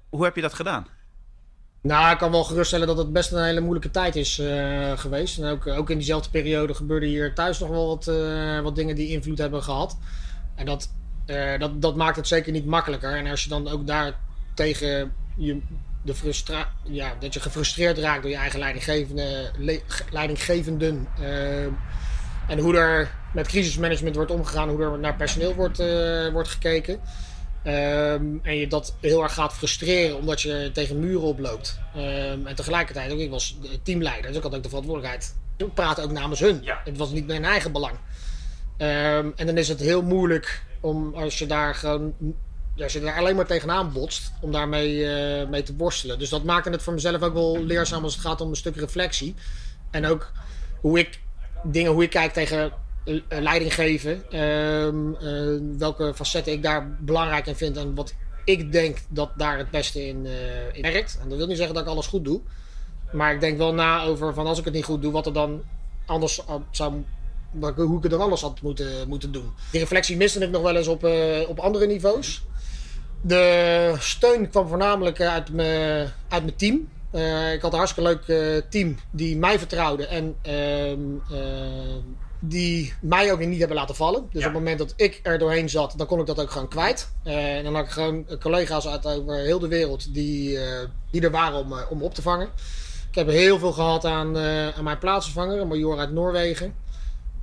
[0.10, 0.88] hoe heb je dat gedaan?
[1.82, 5.40] Nou, ik kan wel geruststellen dat het best een hele moeilijke tijd is eh, geweest.
[5.40, 8.96] En ook, ook in diezelfde periode gebeurde hier thuis nog wel wat, eh, wat dingen
[8.96, 9.98] die invloed hebben gehad.
[10.56, 10.94] En dat,
[11.60, 13.18] dat, dat maakt het zeker niet makkelijker.
[13.18, 14.20] En als je dan ook daar
[14.54, 15.62] tegen je,
[16.02, 19.82] de frustra ja, dat je gefrustreerd raakt door je eigen leidinggevende, le-
[20.12, 21.08] leidinggevenden.
[21.20, 21.64] eh,
[22.48, 27.00] en hoe er met crisismanagement wordt omgegaan, hoe er naar personeel wordt, eh, wordt gekeken.
[27.64, 31.80] Ehm, en je dat heel erg gaat frustreren omdat je tegen muren oploopt.
[31.96, 35.36] Ehm, en tegelijkertijd ook, ik was teamleider, dus ik had ook de verantwoordelijkheid.
[35.58, 36.60] Ik praatte ook namens hun.
[36.64, 36.82] Ja.
[36.84, 37.96] Het was niet mijn eigen belang.
[38.78, 42.14] Ehm, en dan is het heel moeilijk om als je daar gewoon.
[42.84, 46.20] Als je daar alleen maar tegenaan botst, om daarmee eh, mee te worstelen.
[46.20, 48.76] Dus dat maakte het voor mezelf ook wel leerzaam als het gaat om een stuk
[48.76, 49.36] reflectie.
[49.92, 50.32] En ook
[50.82, 51.20] hoe ik
[51.64, 52.74] dingen, hoe ik kijk tegen
[53.10, 54.24] eh, leiding geven.
[54.32, 58.14] ehm, eh, welke facetten ik daar belangrijk in vind en wat
[58.46, 60.26] ik denk dat daar het beste in,
[60.74, 61.20] eh, werkt.
[61.22, 62.42] En dat wil niet zeggen dat ik alles goed doe.
[63.12, 65.34] Maar ik denk wel na over van als ik het niet goed doe, wat er
[65.34, 65.62] dan
[66.06, 67.04] anders zou
[67.76, 69.52] hoe ik het dan anders had moeten, moeten doen.
[69.72, 71.04] Die reflectie miste ik nog wel eens op,
[71.48, 72.44] op andere niveaus.
[73.22, 76.90] De steun kwam voornamelijk uit mijn, uit mijn team.
[77.14, 81.00] Uh, ik had een hartstikke leuk team die mij vertrouwde en ehm,
[82.40, 84.28] die mij ook niet hebben laten vallen.
[84.32, 86.68] Dus op het moment dat ik er doorheen zat, dan kon ik dat ook gewoon
[86.68, 87.12] kwijt.
[87.24, 90.62] Uh, en dan had ik gewoon collega's uit over heel de wereld die, uh,
[91.12, 92.50] die er waren om, uh, om op te vangen.
[93.10, 96.74] Ik heb heel veel gehad aan, aan mijn plaatsvervanger, een major uit Noorwegen.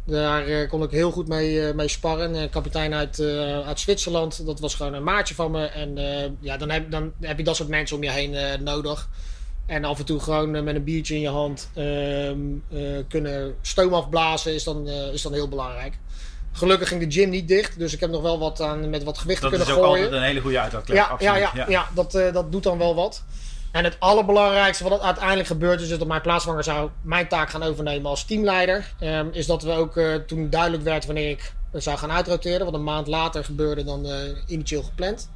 [0.06, 2.34] Daar kon ik heel goed mee, mee sparren.
[2.34, 3.20] Een kapitein uit,
[3.66, 5.64] uit Zwitserland, dat was gewoon een maatje van me.
[5.66, 5.98] En
[6.40, 9.08] ja, dan heb, dan heb je dat soort mensen om je heen nodig.
[9.66, 12.38] En af en toe gewoon met een biertje in je hand ehm,
[13.08, 15.98] kunnen stoom afblazen is dan, is dan heel belangrijk.
[16.52, 19.18] Gelukkig ging de gym niet dicht, dus ik heb nog wel wat aan, met wat
[19.18, 19.82] gewichten kunnen gooien.
[19.82, 20.96] Dat is ook altijd een hele goede uitlaatklep.
[20.96, 21.88] Ja, ja, ja, ja,
[22.32, 23.24] dat doet dan wel wat.
[23.76, 28.10] En het allerbelangrijkste wat uiteindelijk gebeurt is dat mijn plaatsvanger zou mijn taak gaan overnemen
[28.10, 28.92] als teamleider.
[29.00, 32.64] Um, is dat we ook uh, toen duidelijk werd wanneer ik zou gaan uitroteren.
[32.64, 34.12] Wat een maand later gebeurde dan uh,
[34.46, 35.30] initieel gepland.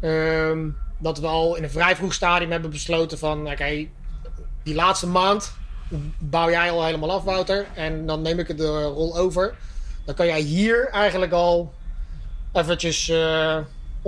[0.00, 3.86] Um, dat we al in een vrij vroeg stadium hebben besloten van oké,
[4.62, 5.52] die laatste maand
[6.18, 7.66] bouw jij al helemaal af Wouter.
[7.74, 9.54] En dan neem ik de rol over.
[10.04, 11.72] Dan kan jij hier eigenlijk al
[12.52, 13.56] eventjes uh,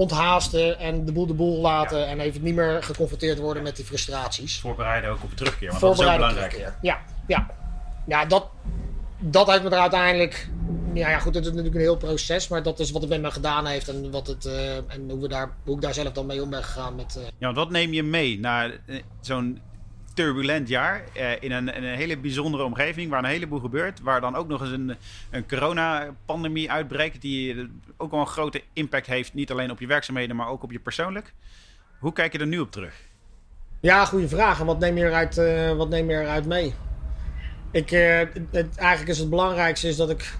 [0.00, 1.98] onthaasten en de boel de boel laten.
[1.98, 2.06] Ja.
[2.06, 4.60] En even niet meer geconfronteerd worden met die frustraties.
[4.60, 6.74] Voorbereiden ook op terugkeer, want dat is ook belangrijk.
[6.82, 7.46] Ja, ja.
[8.06, 8.48] ja dat,
[9.18, 10.48] dat heeft me er uiteindelijk...
[10.94, 13.20] Ja, ja, goed, het is natuurlijk een heel proces, maar dat is wat het met
[13.20, 16.12] me gedaan heeft en, wat het, uh, en hoe, we daar, hoe ik daar zelf
[16.12, 16.94] dan mee om ben gegaan.
[16.94, 17.24] Met, uh...
[17.38, 18.80] Ja, wat neem je mee naar
[19.20, 19.60] zo'n
[20.14, 21.04] turbulent jaar.
[21.16, 24.00] Uh, in, een, een, hele bijzondere omgeving waar een heleboel gebeurt.
[24.00, 24.96] Waar dan ook nog eens een,
[25.30, 27.22] een coronapandemie uitbreekt.
[27.22, 29.34] Die ook wel een grote impact heeft.
[29.34, 31.34] Niet alleen op je werkzaamheden, maar ook op je persoonlijk.
[31.98, 32.94] Hoe kijk je er nu op terug?
[33.80, 34.60] Ja, goede vraag.
[34.60, 36.74] En wat neem je eruit, uh, wat neem je eruit mee?
[37.70, 38.18] Ik, uh,
[38.50, 40.38] het, eigenlijk is het belangrijkste is dat ik...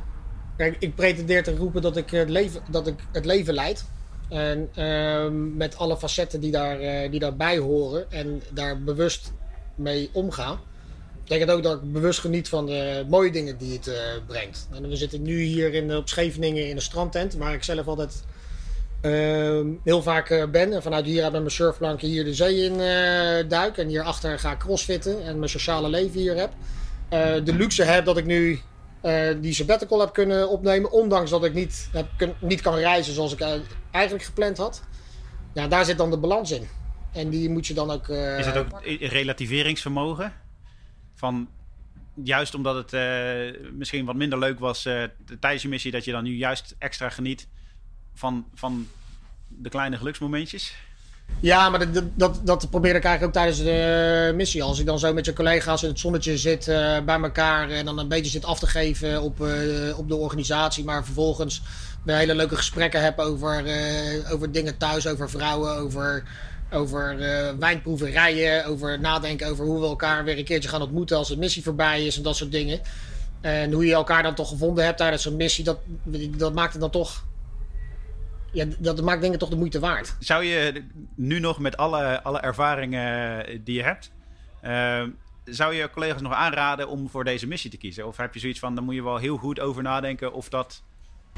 [0.57, 3.85] Kijk, ik pretendeer te roepen dat ik het leven, dat ik het leven leid.
[4.29, 8.11] En uh, met alle facetten die, daar, die daarbij horen.
[8.11, 9.33] En daar bewust
[9.81, 10.59] mee omga.
[11.22, 13.95] Betekent ook dat ik bewust geniet van de mooie dingen die het uh,
[14.26, 14.68] brengt.
[14.72, 18.24] En we zitten nu hier in, op Scheveningen in een strandtent, waar ik zelf altijd
[19.03, 20.72] uh, heel vaak uh, ben.
[20.72, 23.78] En vanuit hier met mijn surfplanken hier de zee in uh, duik.
[23.78, 26.51] En hierachter ga ik crossfitten en mijn sociale leven hier heb.
[27.45, 28.61] de luxe heb dat ik nu
[29.41, 30.91] die sabbatical heb kunnen opnemen.
[30.91, 33.47] Ondanks dat ik niet, heb, niet kan reizen zoals ik
[33.91, 34.83] eigenlijk gepland had.
[35.53, 36.68] Ja, daar zit dan de balans in.
[37.13, 38.09] En die moet je dan ook.
[38.09, 40.33] Uh, is dat ook relativeringsvermogen?
[41.15, 41.49] Van
[42.15, 45.03] juist omdat het uh, misschien wat minder leuk was uh,
[45.41, 47.49] tijdens je missie, dat je dan nu juist extra geniet
[48.15, 48.89] van, van
[49.49, 50.75] de kleine geluksmomentjes?
[51.41, 54.63] Ja, maar dat, dat, dat probeer ik eigenlijk ook tijdens de missie.
[54.63, 57.85] Als ik dan zo met je collega's in het zonnetje zit uh, bij elkaar en
[57.85, 61.63] dan een beetje zit af te geven op, uh, op de organisatie, maar vervolgens
[62.05, 66.25] weer hele leuke gesprekken heb over, uh, over dingen thuis, over vrouwen, over
[66.71, 71.29] over uh, wijnproeverijen, over nadenken over hoe we elkaar weer een keertje gaan ontmoeten als
[71.29, 72.81] de missie voorbij is en dat soort dingen.
[73.41, 75.79] En hoe je elkaar dan toch gevonden hebt tijdens zo'n missie, dat,
[76.37, 77.25] dat maakt het dan toch.
[78.53, 80.16] Ja, dat maakt dingen toch de moeite waard.
[80.18, 84.11] Zou je nu nog met alle, alle ervaringen die je hebt,
[84.64, 85.03] uh,
[85.45, 88.07] zou je collega's nog aanraden om voor deze missie te kiezen?
[88.07, 90.83] Of heb je zoiets van, dan moet je wel heel goed over nadenken of dat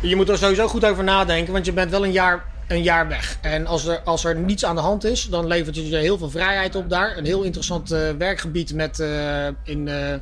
[0.02, 3.08] je moet er sowieso goed over nadenken, want je bent wel een jaar, een jaar
[3.08, 3.38] weg.
[3.40, 6.18] En als er, als er niets aan de hand is, dan levert het je heel
[6.18, 7.16] veel vrijheid op daar.
[7.16, 10.14] Een heel interessant uh, werkgebied met, uh, in, uh,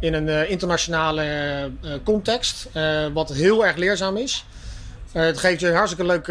[0.00, 1.70] in een internationale
[2.04, 2.68] context,
[3.12, 4.44] wat heel erg leerzaam is.
[5.12, 6.24] het geeft je een hartstikke leuk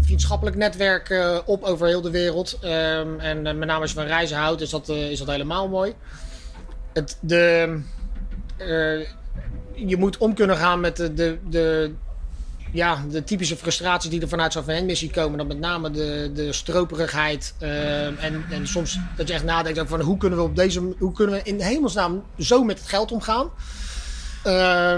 [0.00, 1.14] vriendschappelijk netwerk
[1.44, 2.58] op over heel de wereld.
[2.64, 5.94] Um, en met name als je van reizen houdt, is dat, is dat helemaal mooi.
[6.92, 7.80] Het, de,
[9.86, 11.92] je moet om kunnen gaan met de, de, de,
[12.72, 15.38] ja, de typische frustraties die er vanuit zo'n VN-missie komen.
[15.38, 17.54] Dan met name de, de stroperigheid.
[17.62, 20.94] Uh, en, en soms dat je echt nadenkt over van hoe kunnen we op deze.
[20.98, 23.50] Hoe kunnen we in hemelsnaam zo met het geld omgaan?
[24.46, 24.96] Uh,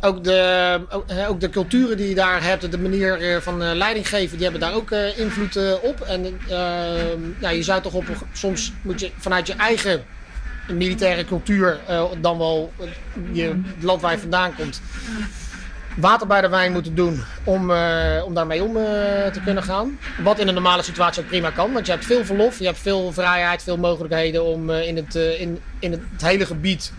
[0.00, 0.80] ook, de,
[1.28, 4.42] ook, de culturen die je daar hebt, de manier eh, van uh, leiding geven, die
[4.48, 6.00] hebben daar ook invloed op.
[6.00, 10.04] En ehm, ja, je zou toch op soms moet je vanuit je eigen
[10.68, 12.72] militaire cultuur uh, dan wel
[13.32, 14.82] je, het land waar je vandaan komt
[15.96, 18.82] water bij de wijn moeten doen om, uh, om daarmee om uh,
[19.26, 19.98] te kunnen gaan.
[20.22, 22.78] Wat in een normale situatie ook prima kan, want je hebt veel verlof, je hebt
[22.78, 26.92] veel vrijheid, veel mogelijkheden om in, het, in, in het hele gebied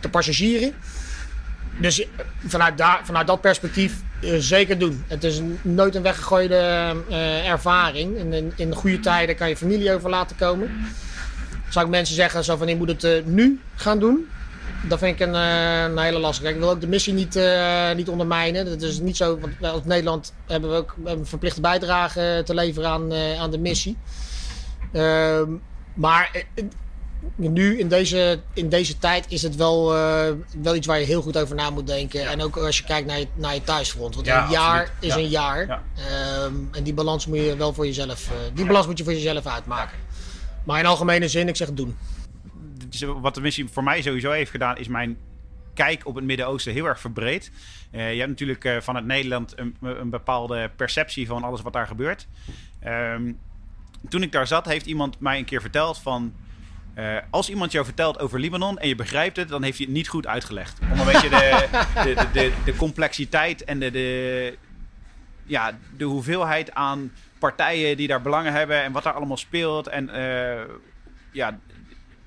[0.00, 0.74] te passagieren.
[1.78, 2.06] Dus
[2.46, 3.94] vanuit, daar, vanuit dat perspectief
[4.38, 5.04] zeker doen.
[5.06, 6.56] Het is nooit een weggegooide
[7.44, 8.16] ervaring.
[8.16, 10.70] In, in, goede tijden kan je familie over laten komen.
[11.68, 14.28] zou ik mensen zeggen zo van je moet het eh, nu gaan doen.
[14.82, 16.48] Dat vind ik een, eh, hele lastige.
[16.48, 18.64] Ik wil ook de missie niet, eh, niet ondermijnen.
[18.64, 22.90] Dat is niet zo, want als Nederland hebben we ook een verplichte bijdrage te leveren
[22.90, 23.96] aan, eh, aan de missie.
[24.92, 25.50] Ehm,
[25.94, 26.64] maar eh,
[27.36, 31.22] nu in deze, in deze tijd is het wel, eh, wel iets waar je heel
[31.22, 32.28] goed over na moet denken.
[32.28, 34.14] En ook als je kijkt naar je, naar je thuisfront.
[34.14, 35.02] Want Ja, een jaar absoluut.
[35.04, 35.18] is Ja.
[35.20, 35.66] een jaar.
[35.66, 35.82] Ja.
[35.96, 39.12] Ehm, en die balans moet je wel voor jezelf, eh, die balans moet je voor
[39.12, 39.98] jezelf uitmaken.
[40.64, 41.96] Maar in algemene zin, ik zeg doen.
[43.20, 45.16] Wat de missie voor mij sowieso heeft gedaan, is mijn
[45.74, 47.50] kijk op het Midden-Oosten heel erg verbreed.
[47.90, 52.26] Eh, je hebt natuurlijk vanuit Nederland een, een bepaalde perceptie van alles wat daar gebeurt.
[52.80, 53.32] Ehm,
[54.08, 56.32] toen ik daar zat, heeft iemand mij een keer verteld van...
[56.98, 59.94] eh, als iemand jou vertelt over Libanon en je begrijpt het, dan heeft hij het
[59.94, 60.78] niet goed uitgelegd.
[60.92, 64.56] Om een beetje de, de, de, de, complexiteit en de,
[65.44, 69.86] ja, de hoeveelheid aan partijen die daar belangen hebben en wat daar allemaal speelt.
[69.86, 70.64] En eh,
[71.32, 71.58] ja,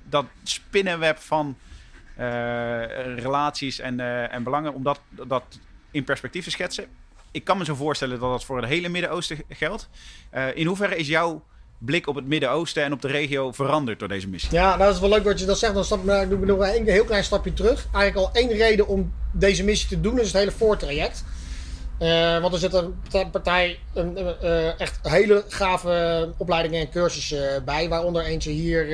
[0.02, 1.56] dat spinnenweb van
[2.16, 2.26] eh,
[3.16, 4.00] relaties en,
[4.30, 5.58] en belangen, om dat, dat
[5.90, 6.86] in perspectief te schetsen.
[7.30, 9.88] Ik kan me zo voorstellen dat dat voor het hele Midden-Oosten geldt.
[10.54, 11.44] In hoeverre is jouw
[11.84, 14.52] blik op het Midden-Oosten en op de regio veranderd door deze missie?
[14.52, 15.74] Ja, nou, dat is wel leuk wat je dat zegt.
[15.74, 17.86] Dan stap, nou, doe ik nog een heel klein stapje terug.
[17.92, 21.24] Eigenlijk al één reden om deze missie te doen is het hele voortraject.
[21.98, 27.88] Eh, want er zit een partij een, eh, echt hele gave opleidingen en cursussen bij.
[27.88, 28.86] Waaronder eentje hier...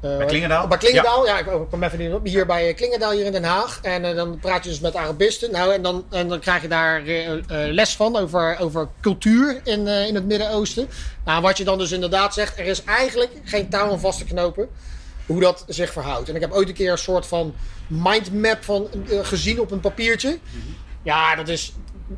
[0.00, 0.66] eh, Bij Klingendaal?
[0.66, 2.24] Bij Klingendaal, ja, ik ik kom even niet op.
[2.26, 3.78] Hier bij Klingendaal hier in Den Haag.
[3.82, 5.50] En eh, dan praat je dus met Arabisten.
[5.52, 9.60] Nou, en dan, en dan krijg je daar eh, eh, les van over, over cultuur
[9.64, 10.88] in, eh, in het Midden-Oosten.
[11.24, 14.24] Nou, wat je dan dus inderdaad zegt, er is eigenlijk geen touw aan vast te
[14.24, 14.68] knopen
[15.26, 16.28] hoe dat zich verhoudt.
[16.28, 17.54] En ik heb ooit een keer een soort van
[17.86, 20.38] mindmap van, eh, gezien op een papiertje.
[21.02, 21.72] Ja, dat is.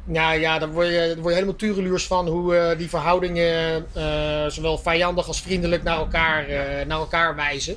[0.04, 4.78] Nou ja, daar word je, je helemaal tureluurs van hoe eh, die verhoudingen eh, zowel
[4.78, 7.76] vijandig als vriendelijk naar elkaar, eh, naar elkaar wijzen.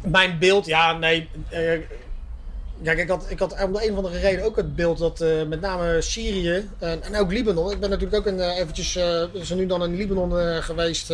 [0.00, 1.28] Mijn beeld, ja, nee.
[2.82, 5.24] Kijk, ik had, ik had om de een of andere reden ook het beeld dat
[5.48, 7.70] met name Syrië en, ook Libanon.
[7.70, 8.92] Ik ben natuurlijk ook een, eventjes
[9.42, 11.08] zo nu dan in Libanon geweest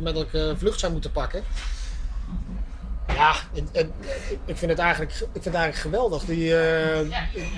[0.00, 0.26] met dat
[0.56, 1.42] vlucht zou moeten pakken.
[3.20, 3.90] Ja, het- het-
[4.44, 6.24] ik vind het eigenlijk, ik vind eigenlijk geweldig.
[6.24, 6.98] Die, eh,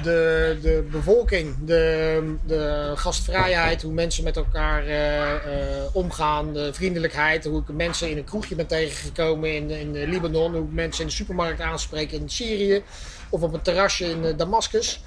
[0.02, 7.44] de, de bevolking, de, de gastvrijheid, hoe mensen met elkaar eh, eh, omgaan, de vriendelijkheid,
[7.44, 11.08] hoe ik mensen in een kroegje ben tegengekomen in, in Libanon, hoe ik mensen in
[11.08, 12.82] de supermarkt aanspreken in Syrië
[13.28, 15.02] of op een terrasje in Damascus.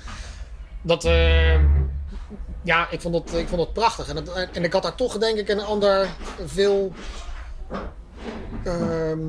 [0.81, 1.03] Dat,
[2.63, 4.07] ja, ik vond dat, ik vond dat prachtig.
[4.07, 6.07] En, dat, en ik had daar toch denk ik een ander,
[6.45, 6.93] veel...
[8.63, 9.19] ehm,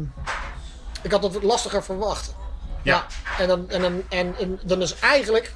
[1.07, 2.35] ik had het lastiger verwacht.
[2.83, 2.95] Ja.
[2.95, 3.07] Ja,
[3.39, 5.55] en, dan, en, dan, en, en dan is eigenlijk.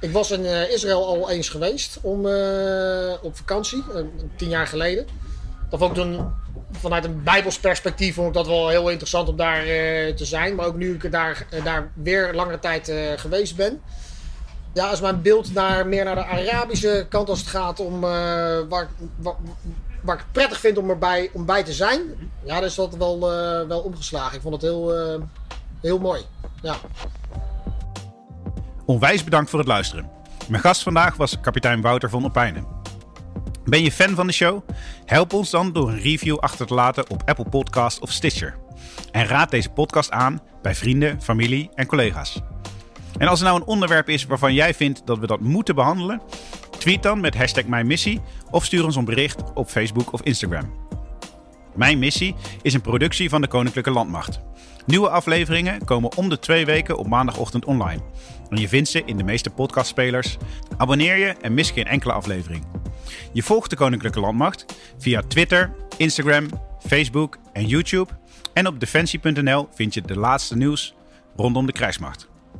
[0.00, 4.02] Ik was in eh, Israël al eens geweest om, eh, op vakantie, eh,
[4.36, 5.06] tien jaar geleden.
[5.68, 6.32] Dat vond ik toen
[6.72, 9.64] vanuit een Bijbels perspectief vond ik dat wel heel interessant om daar
[10.14, 10.54] te zijn.
[10.54, 13.82] Maar ook nu ik daar, daar weer langere tijd geweest ben.
[14.74, 18.88] Ja, is mijn beeld naar, meer naar de Arabische kant als het gaat om waar,
[19.16, 19.36] waar,
[20.02, 22.00] waar ik prettig vind om erbij om bij te zijn.
[22.44, 24.36] Ja, is dat wel, eh, wel omgeslagen.
[24.36, 25.20] Ik vond het heel, eh,
[25.80, 26.22] heel mooi.
[26.62, 26.76] Ja.
[28.84, 30.10] Onwijs bedankt voor het luisteren.
[30.48, 32.66] Mijn gast vandaag was kapitein Wouter van Opijnen.
[33.64, 34.68] Ben je fan van de show?
[35.04, 38.56] Help ons dan door een review achter te laten op Apple Podcast of Stitcher.
[39.10, 42.40] En raad deze podcast aan bij vrienden, familie en collega's.
[43.20, 46.20] En als er nou een onderwerp is waarvan jij vindt dat we dat moeten behandelen,
[46.78, 50.74] tweet dan met hashtag Mijn Missie of stuur ons een bericht op Facebook of Instagram.
[51.74, 54.40] Mijn Missie is een productie van de Koninklijke Landmacht.
[54.86, 58.02] Nieuwe afleveringen komen om de twee weken op maandagochtend online.
[58.48, 60.36] En je vindt ze in de meeste podcastspelers.
[60.76, 62.64] Abonneer je en mis geen enkele aflevering.
[63.32, 64.64] Je volgt de Koninklijke Landmacht
[64.98, 66.48] via Twitter, Instagram,
[66.86, 68.12] Facebook en YouTube.
[68.52, 70.94] En op defensie.nl vind je de laatste nieuws
[71.36, 72.29] rondom de krijgsmacht.